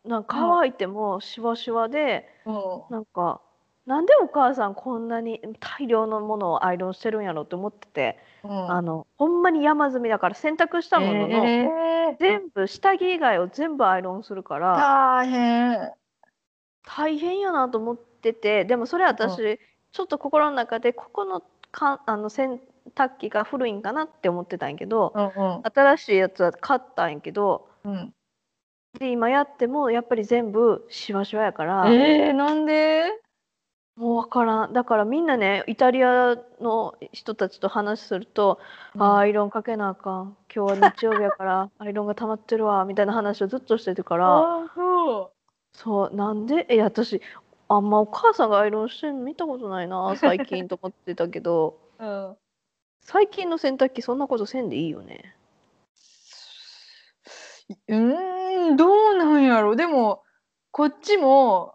[0.04, 2.82] なんか乾いてもシワシワでうん。
[2.90, 3.40] なんか
[3.86, 8.70] なんでお母さんこんなに大量のものをアイロンしてるんやろって思っててうん。
[8.70, 11.68] あのほんまに山積みだから洗濯したものの、え。
[12.12, 15.92] ー、全部下着以外を全部アイロンするから大変。
[16.84, 19.58] 大変やなと思っててでもそれ私、
[19.92, 21.42] ちょっと心の中でここの
[21.72, 22.60] かあの洗
[22.94, 27.92] 濯機が古いんかなって思ってたんやけどうん新しいやつは買ったんやけどうん。
[27.92, 28.14] うん、
[28.98, 33.04] で今やってもやっぱり全部シワシワやから、えー、なんで？
[33.96, 38.58] もうわからんだからみんなねイタリアの人たちと話すると
[38.98, 44.26] 「あーアイロンかけなあかん今日は日曜日やから アイロンが溜まってるわ」みたいな話をずっとしてるから。
[44.38, 45.32] あーそ
[45.72, 46.66] そうなんで？
[46.68, 47.22] え私
[47.68, 52.04] あんまお母さんがアイロンしてんの見たことないな最近と思ってたけどう。
[52.04, 52.36] うん。
[53.06, 55.36] 最近の洗濯機そんなことせんでいいよね
[57.88, 59.74] うーん、どうなんやろ。
[59.74, 60.22] でも、
[60.70, 61.74] こっちも、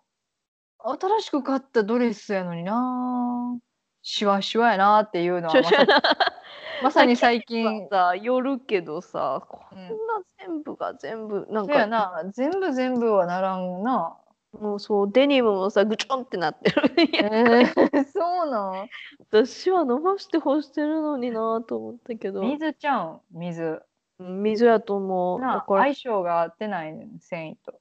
[0.80, 3.58] 新しく買ったドレスやのにな。
[4.04, 5.72] シワシワやなっていうのはまさ
[6.82, 7.88] まさに最近。
[7.90, 9.96] さ寄るけどさこんうんな
[10.40, 12.24] 全部が全部なんそうやかな。
[12.32, 14.18] 全部全部はならんな。
[14.54, 16.82] もうそうデニムもさぐちょんってなってる
[17.24, 18.90] えー、 そうなん？
[19.30, 23.82] 私は伸ばして干してるのになと思ったけど水ちゃうん水。
[24.20, 27.80] 水やと思うだなから相性が合ってないねん繊維と。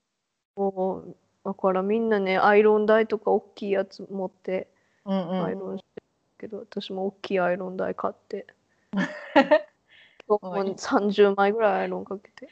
[0.56, 4.68] もうだからみんなねアイロン台とか大きいやつ持って
[5.04, 5.44] うんうん。
[5.44, 6.06] アイロンしてる
[6.38, 8.46] けど、私も大きいアイロン台買って
[8.92, 12.48] 今日 も30枚ぐらいアイロンかけて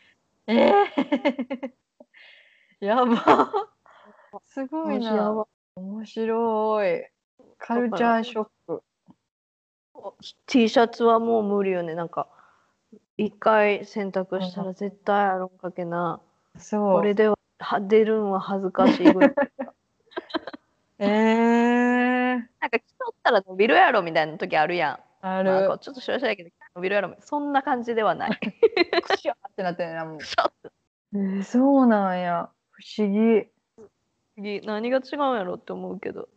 [0.49, 3.69] えー、やば。
[4.47, 5.47] すごいな。
[5.77, 7.07] 面白い。
[7.59, 8.83] カルチャーショック。
[10.47, 12.29] T シャツはもう無理よねなんか
[13.17, 16.21] 一回洗濯したら絶対アイロンかけな、
[16.57, 17.01] そう。
[17.01, 19.35] これではは出るんは恥ずかしいぐらい
[21.01, 25.79] えー、なんか着とったら伸びるやろみたいな時あるやんあなんかる。
[25.81, 28.31] ちょっとしわしわやけど伸びるやろそんな感じではない
[29.03, 30.19] くしゃーってなってるな、もう。
[31.15, 32.51] えー、そうなんや。
[32.71, 33.49] 不思議。
[34.39, 36.29] 次何が違うんやろって思うけど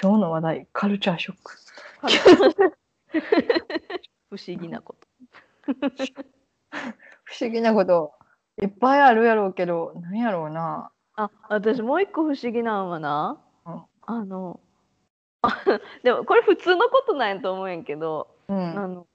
[0.00, 1.56] 今日の話題、カルチャーショック。
[4.28, 5.08] 不思議なこと
[7.24, 8.12] 不思議なこと、
[8.60, 10.90] いっぱいあるやろうけど、なんやろうな。
[11.14, 14.60] あ私もう一個不思議なんはな、うんあの
[16.04, 19.06] でもこれ普通のことなんやと思うんやけどうんあの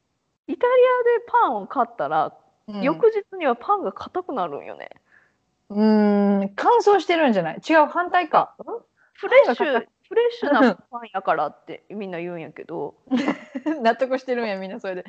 [0.48, 2.34] イタリアでパンを買ったら、
[2.68, 4.90] うん翌日にはパンが硬くなるんよね。
[5.72, 7.62] うーん乾燥してるんじゃない？
[7.68, 8.56] 違う反対か。
[9.14, 9.86] フレッシュ。
[10.10, 12.96] フレッシュなパンやからってみんな言うんやけど、
[13.82, 15.06] 納得してるんやみんなそれで。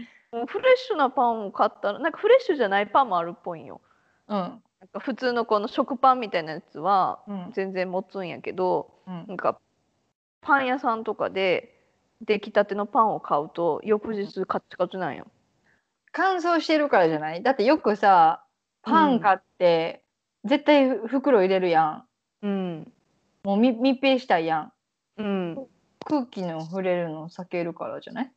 [0.46, 3.80] フレッシュなパンを買ったらなんかフレッシュじゃないパンもあるっぽいんよ。
[4.28, 4.38] うん。
[4.38, 7.50] なんか普通のこの食パンみたいなやつはうん。
[7.52, 9.24] 全然持つんやけど、うん。
[9.26, 9.58] なんか
[10.40, 11.76] パン屋さんとかで
[12.20, 15.26] 出来たてのパンを買うと翌日カッチカチなんよ。
[16.12, 17.42] 乾燥してるからじゃない？
[17.42, 18.44] だってよくさ
[18.82, 20.01] パン買って、
[20.45, 22.05] 絶対袋入れるや
[22.43, 22.93] んうん。
[23.45, 24.72] もう密密閉したいやん
[25.18, 25.66] うん。
[26.05, 28.32] 空気の触れるのを避けるからじゃない？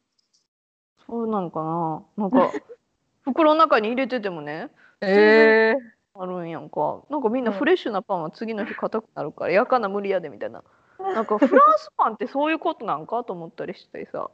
[1.07, 2.03] そうなんかな？
[2.17, 2.51] なんか
[3.23, 4.69] 袋の中に入れててもね、
[5.01, 7.01] ええあるんやんか。
[7.09, 10.63] なんかみんなうんフレッシュなパンは次の日硬くなるから、やかな無理やでみたいな。
[10.99, 14.29] なんかフランスパンってそういうことなんかと思ったりしてさ。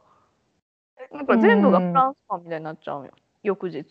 [1.10, 3.12] なんか全部がフランスパンみたいになっちゃうんよ。
[3.42, 3.84] 翌日。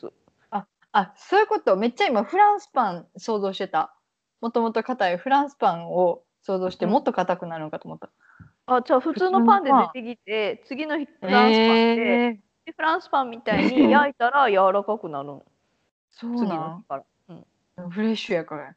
[0.94, 1.76] あそういうこと。
[1.78, 3.96] めっちゃ今フランスパン想像してた。
[4.42, 6.92] もともと硬いフランスパンを想像してうん。
[6.92, 8.10] もっと硬くなるのかと思った、
[8.66, 12.66] あ、じゃあ普通のパンで出てきて、次の日フランスパンで、えー。
[12.66, 15.42] でフランスパンみたいに焼いたら柔らかくなるん。
[16.12, 17.04] そう次なんから。
[17.30, 17.34] う
[17.88, 18.76] ん、フレッシュやから。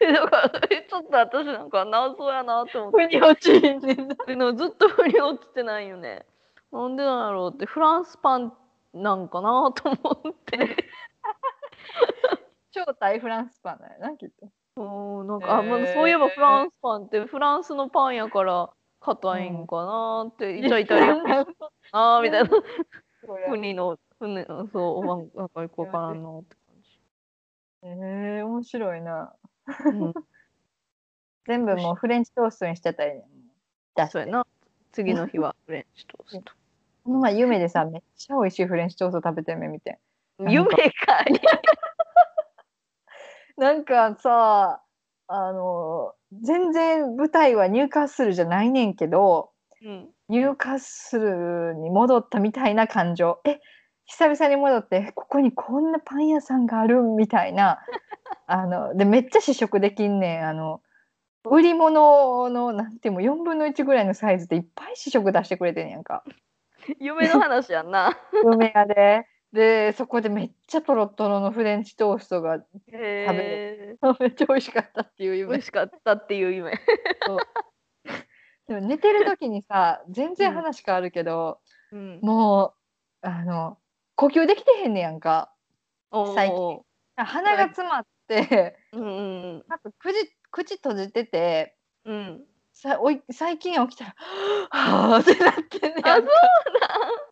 [0.00, 3.06] だからちょっと私なんか謎やなって思って。
[3.06, 3.96] 腑に落ちんね
[4.56, 6.24] ずっと腑に落ちてないよね。
[6.72, 8.52] なんでなんやろうってフランスパン
[8.92, 10.88] なんかなと思って。
[12.70, 14.48] 超大フランスパンだよなきっと。
[14.76, 18.70] うんなんか、あまあそういえばフランスパンってフランスのパンやから
[19.00, 21.46] 硬いんかなって、じゃあイタリアン
[21.92, 22.50] ああみたいな。
[23.48, 26.56] 国の船そうなんなんかよくわからんなって
[27.82, 29.34] えー、面白いな。
[29.66, 29.98] 感じ。
[29.98, 30.14] うん。
[31.46, 33.26] 全部もうフレンチトーストにしてたらいいねん
[33.94, 34.46] だそうやな。
[34.92, 36.52] 次の日はフレンチトースト。
[37.04, 39.90] この前夢でさめっちゃ美味しいフレンチトースト食べてる目見て。
[39.90, 40.02] なんか
[40.38, 41.32] 夢かい。
[43.56, 44.82] なんかさ
[45.28, 46.12] あの
[46.42, 49.50] 全然舞台はニューカッスルじゃないねんけど
[49.82, 50.10] うん。
[50.28, 53.60] ニューカッスルに戻ったみたいな感情え
[54.06, 57.80] 久々に戻ってここにこんなパン屋さんがあるみたいな
[58.46, 60.80] あのでめっちゃ試食できんねんあの
[61.44, 66.24] 売り物のなんていうの4分の1ぐらいのサイズでいっぱい試食出してくれてんやんか
[66.98, 68.16] 夢の話やんな。
[68.44, 69.26] 梅屋で
[69.56, 72.60] でそこでめっちゃトロトロのフレンチトーストがへ
[72.92, 73.96] え。
[74.20, 76.72] めっちゃ美味しかったっていう美夢味しかったっていう夢。
[78.68, 82.20] でも寝てる時にさ全然話変わるけど、うん。
[82.20, 82.74] も
[83.22, 83.78] うあの
[84.14, 85.50] 呼吸できてへんねやんか
[86.34, 86.84] 最近お
[87.16, 89.20] 鼻が詰まってーうんう
[89.58, 90.14] んなんか口
[90.50, 92.14] 口閉じててうん。
[92.14, 92.44] うん。
[92.74, 94.14] さおい最近起きたら
[94.68, 96.30] 「はあ」ってなってんねあ、やそんか
[96.92, 97.25] そう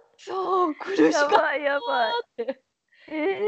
[0.78, 2.12] 苦しかったやばいやばい。
[2.12, 2.62] って
[3.08, 3.38] ええ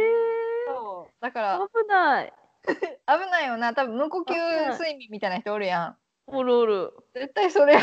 [0.66, 2.32] そうだから危ない。
[2.66, 5.96] 危ないよな多分無呼吸睡眠みたいな人おるやん
[6.26, 6.92] おるおる。
[7.14, 7.80] 絶対それや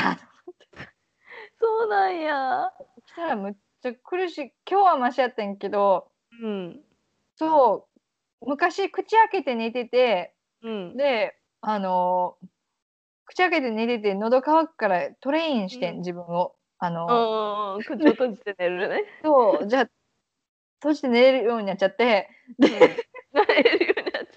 [1.59, 2.73] そうなんや。
[3.05, 6.83] 起きたらむっちゃ苦しい今日はマシやったんやけどうん。
[7.35, 7.87] そ
[8.41, 10.97] う昔口開けて寝ててうん。
[10.97, 12.47] であのー
[13.25, 16.55] 口開けて寝てて喉乾くからトレインしてん、うん自分を
[16.85, 17.79] あの。
[17.85, 19.03] 口を閉じて寝るね。
[19.23, 19.89] そうじゃあ
[20.81, 22.29] 閉じて寝れるようになっちゃって
[22.59, 22.69] うん。
[22.69, 24.27] なれるようになっち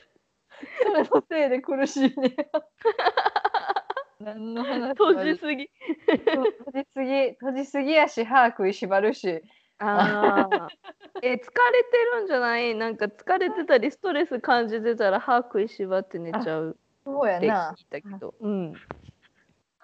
[0.85, 2.37] それのせいで苦しいね
[4.21, 5.69] 何の話閉じすぎ。
[6.07, 9.43] 閉じすぎ閉じすぎやし歯食いしばるし
[9.79, 10.69] ああ。
[11.23, 11.49] え、疲れて
[12.15, 12.75] るんじゃない？
[12.77, 18.35] なんか疲れてたりストレス感じてたら歯食いしばって寝ちゃうそうやって聞ないたけど。
[18.41, 18.75] うん。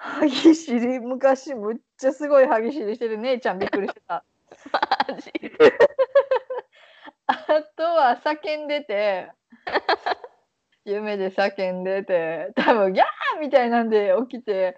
[0.05, 4.25] 歯ぎしり昔むっちゃすごい歯ぎしりしてる姉ちゃんびっくりしてた
[5.09, 5.31] マジ？
[7.29, 7.35] あ
[7.77, 9.31] とは叫んでて
[10.85, 14.77] 夢で叫んでて多分ギャーみたいなんで起きて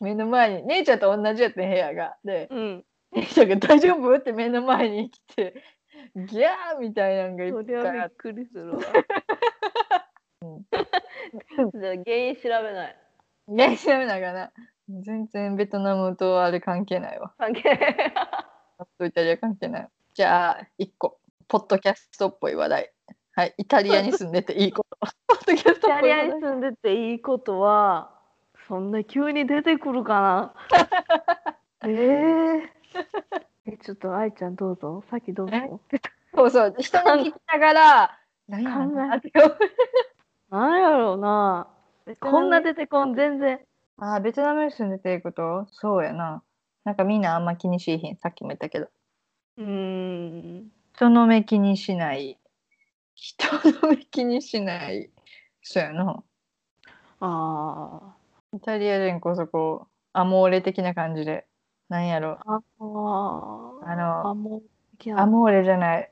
[0.00, 2.84] 目の前に姉ちゃんと同じやってん部屋がでうん。
[3.12, 5.62] 姉ちゃんが「大丈夫?」って目の前に来て
[6.16, 7.60] ギャーみたいなのがいっぱ
[7.94, 8.82] いあっびっくりするわ。
[11.72, 13.03] じゃあ原因調べない。
[13.46, 14.52] ていや調べながら
[14.88, 17.32] 全然ベトナムとあれ関係ないわ。
[17.38, 17.78] 関係
[18.98, 19.88] とイタリア関係ない。
[20.14, 21.18] じゃあ1個。
[21.48, 22.92] ポッドキャストっぽい話題。
[23.32, 24.96] はいイタリアに住んでていいこと。
[25.26, 26.28] ポッドキャスイトっぽい話題。
[26.28, 28.10] タリアに住んでていいことは
[28.68, 30.54] そんな急に出てくるかな？
[31.88, 32.68] えー、
[33.72, 35.02] えちょっと愛ちゃんどうぞ。
[35.10, 35.80] さっきどうぞ。
[36.34, 36.74] そうそう。
[36.78, 38.18] 人に聞きながら
[40.48, 41.73] 何やろうな
[42.20, 43.60] こんな出てこん全然
[43.98, 45.66] あーベトナムに住んでていいこと？
[45.72, 46.42] そうやな
[46.84, 48.88] なんかみんなあんま気にしいひんさっきも言ったけど
[49.56, 50.72] うん。
[50.96, 52.38] 人の目気にしない。
[53.14, 53.46] 人
[53.82, 55.10] の目気にしない。
[55.62, 56.22] そうやな。
[57.20, 58.14] あ
[58.52, 61.46] イタリア人こそこう、アモーレ的な感じで。
[61.88, 62.38] なんやろ。
[62.44, 62.54] あ。
[62.54, 62.60] ああ。
[62.80, 64.28] あの。
[64.30, 66.10] アモーレじゃない。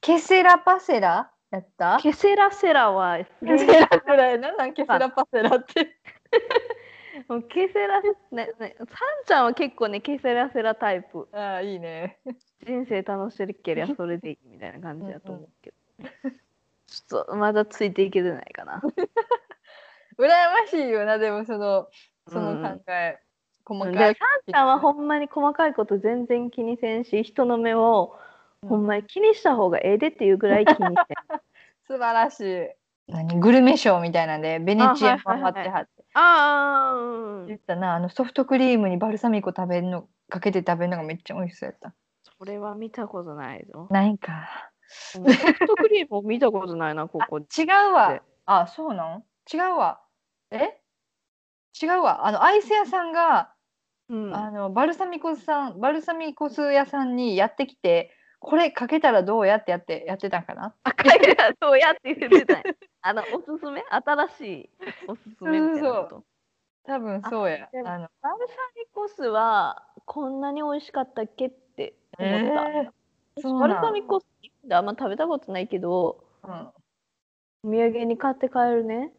[0.00, 1.32] ケセラパセラ？
[1.50, 1.98] やった？
[2.00, 4.38] ケセラセラはケセラぐらい。
[4.38, 5.96] なんなんケセラパセラって。
[7.28, 8.88] もうケセラねねサン
[9.26, 12.18] ちゃんは結構ねケセラセラタイプああ、いいね。
[12.64, 15.76] 人生楽しければ それでいいみたいな感じだと思うけど
[16.86, 18.80] ちょっとまだついていけてないかな
[20.18, 21.88] 羨ましいよな、でもその、
[22.28, 23.18] その考え。
[23.64, 23.92] 細かい。
[23.92, 28.16] でサンちゃんはほんまに細かいこと全然気にせんし人の目を
[28.68, 31.14] ほんまに気にした方がええでっていうぐらい気にして
[31.86, 32.68] 素晴らしい。
[33.08, 36.04] 何グルメショーみたいなんで、ベネチア回ってはって。
[36.14, 41.94] ああうん言ったな、あのソフトクリームにバルサミコ食べるの、かけて食べるのがめっちゃ美味しそうやった。
[42.38, 44.70] それは見たことないぞないか。
[44.88, 48.20] ソフトクリームを見たことないな ここ違うわ。
[48.46, 49.24] あ、そうなん？
[49.52, 50.00] 違うわ。
[50.50, 50.80] え？
[51.80, 52.26] 違うわ。
[52.26, 53.52] あの、アイス屋さんが、
[54.08, 60.74] うんあの、バルサミコスさん、バルサミコス屋さんにやってきて、これかけたらどうやってやって、やってたんかな？
[60.82, 62.62] 赤いがそうやって言ってたんや。
[63.02, 63.82] あのおすすめ？
[63.90, 64.70] 新しい
[65.06, 66.24] おすすめみたいなこと？
[66.84, 67.68] 多分そうや。
[67.72, 76.72] あの、バルサミコ酢はこんなに美味しかったっけって思った、えーバルサミコ酢ってあんま食べたことないけどうん。
[77.62, 79.12] お土産に買って帰るね。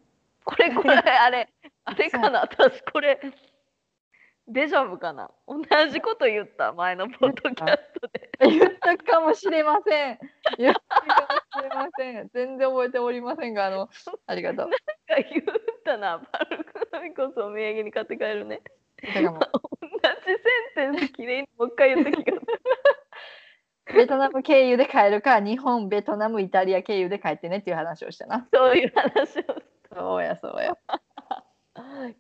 [0.44, 1.48] これこれ あれ
[1.86, 2.42] あれかな？
[2.42, 3.20] 私これ
[4.54, 5.32] デジャブかな？
[5.48, 6.74] 同じこと言った？
[6.74, 10.20] 前のポッドキャストで言ったかもしれません。
[10.58, 11.06] 言ったか
[11.56, 12.30] もしれません。
[12.34, 13.90] 全然覚えておりませんが、あの、
[14.28, 14.70] ありがとう。
[15.10, 15.44] 言っ
[15.86, 18.62] たなバルサミコ酢お土産に買って帰るね
[19.02, 19.30] 同じセン
[20.94, 22.38] テンスきれいにもう一回言った気が
[23.94, 28.48] ベトナム経由で帰るか、日本、ベトナム、イタリア経由で帰ってねっていう話をしたな。
[28.54, 29.44] そういう話を
[29.94, 30.78] そうや、そうや。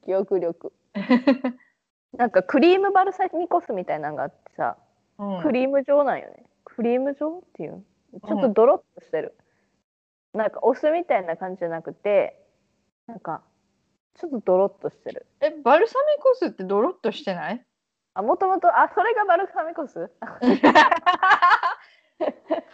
[0.03, 0.73] 記憶力
[2.17, 4.77] なんかクリームバルサミコ酢みたいなのがあってさ、
[5.17, 5.41] うん。
[5.43, 6.43] クリーム状なんよね。
[6.65, 7.83] クリーム状っていう？
[8.27, 9.35] ちょっとドロッとしてる、
[10.33, 12.37] なんかお酢みたいな感じじゃなくて
[13.07, 13.41] なんか
[14.19, 15.25] ちょっとドロッとしてる。
[15.39, 17.65] え、バルサミコ酢ってドロッとしてない？
[18.13, 20.11] あもともとあそれがバルサミコ酢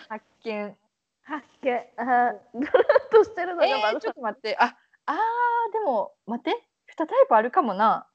[0.09, 0.75] 発見。
[1.23, 1.75] 発見。
[1.97, 4.57] あドロッとしてるのがえー、バルサちょっと待って。
[4.59, 4.75] あ、
[5.05, 6.51] あー、でも、待って。
[6.95, 8.07] 2タイプあるかもな。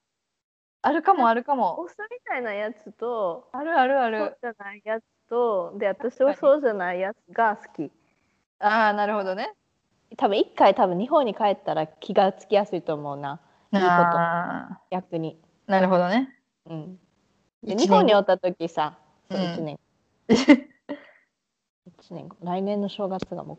[0.83, 1.81] あるかも、あるかも。
[1.81, 4.39] お酢みたいなやつとあるあるあそうる。
[4.43, 7.91] じゃないやつとで私はそうじゃないやつが好き。
[8.59, 9.55] あー、なるほどね。
[10.17, 13.41] 多分一回多分日本に帰ったら気がつきやすいと思うな。
[13.73, 13.91] いいこと。
[13.91, 16.37] あ逆に、ーなるほどね。
[16.69, 16.99] うん、
[17.63, 18.99] で日本におった時さ
[19.31, 19.45] そううん。
[19.45, 19.81] 1年、
[20.29, 22.37] 一年後。
[22.43, 23.57] 来年の正月が目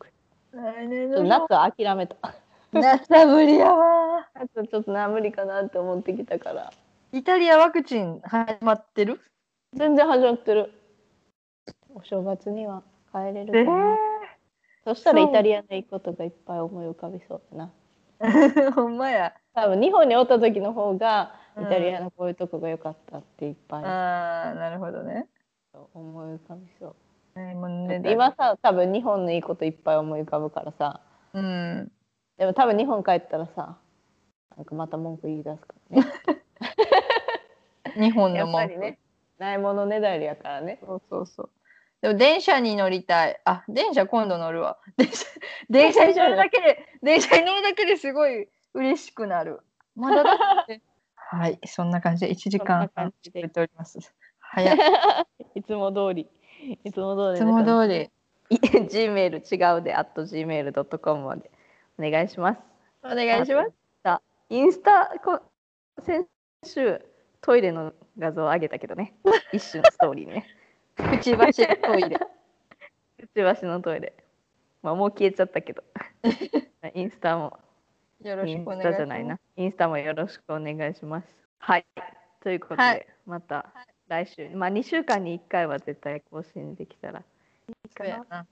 [0.52, 2.18] 来年標夏は諦めた。
[2.74, 6.74] 夏は無理やわ 夏ちょっとな無理かなって思ってきたから
[7.16, 9.22] イタリアワクチン始まってる？
[9.76, 10.74] 全然始まってる。
[11.94, 13.98] お正月には帰れるえかな、
[14.84, 17.72] そしたらイタリアのいいことがいっぱい思い浮かびそうだな。
[18.20, 19.32] ー、 ほんまや。
[19.54, 21.64] 多分日本におった時の方がうん。
[21.66, 23.84] イタリアのこういうとこが良かったっていっぱい。
[23.86, 25.28] ああ、なるほどね。
[25.94, 26.96] 思い浮かびそう。
[27.36, 31.00] えーもうね今さ多分日本のいいこといっぱい思い浮かぶからさ。
[31.34, 31.92] うん。
[32.38, 33.78] でも多分日本帰ったらさ
[34.58, 36.08] なんかまた文句言い出すからね
[37.96, 39.00] 日本やのもんっぱりね
[39.40, 41.50] ないものねだりやからねそうそうそう。
[42.04, 43.40] でも電車に乗りたい。
[43.46, 44.78] あ、電車今度乗るわ。
[44.98, 45.26] 電 車
[45.70, 49.62] 電車に乗るだけで、 電車に乗るだけですごい嬉しくなる。
[49.96, 50.34] まだだ
[50.64, 50.82] って。
[51.16, 53.98] はい、そんな感じで1時間感じでやっております。
[54.40, 54.78] 早い。
[55.56, 56.30] いいつも通り
[56.84, 58.12] いつも通りつも通り。
[58.50, 61.50] り G メール違うで at gmail.com まで
[61.98, 62.62] お願いします
[63.02, 64.22] お願いします。
[64.50, 65.40] インスタこ
[66.02, 66.28] 先
[66.64, 67.02] 週
[67.44, 69.14] トイレの画像を上げたけどね
[69.54, 70.48] 一瞬ストーリーにね
[70.96, 72.18] くちばしトイレ。
[72.18, 74.14] くちばしのトイレ
[74.82, 75.84] まあもう消えちゃったけど
[76.94, 77.60] インスタも
[78.24, 78.92] よろインスしくお願いします。
[78.92, 79.40] タじゃないな。
[79.58, 81.28] インスタもよろしくお願いします。
[81.60, 81.86] はい。
[82.42, 83.74] ということで、はいまた
[84.08, 87.24] 来週、まあ2週間に1回は絶対更新できたらい
[87.86, 88.48] いかなっ。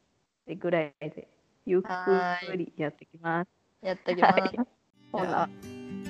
[0.45, 1.27] てぐらいで、
[1.65, 3.51] ゆっはくりやってきます。
[3.81, 4.39] やってきます。
[4.39, 4.59] はい
[5.11, 5.49] ほな、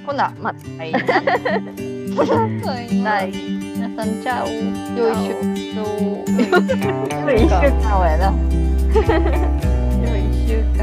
[0.06, 2.01] ほな、また、はい。
[3.04, 3.26] 大
[3.80, 4.48] 那咱下午
[4.98, 5.34] 又一学
[5.74, 5.78] 周，
[7.26, 8.34] 又一週間我，
[10.02, 10.80] 又一週間，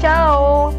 [0.00, 0.72] 下，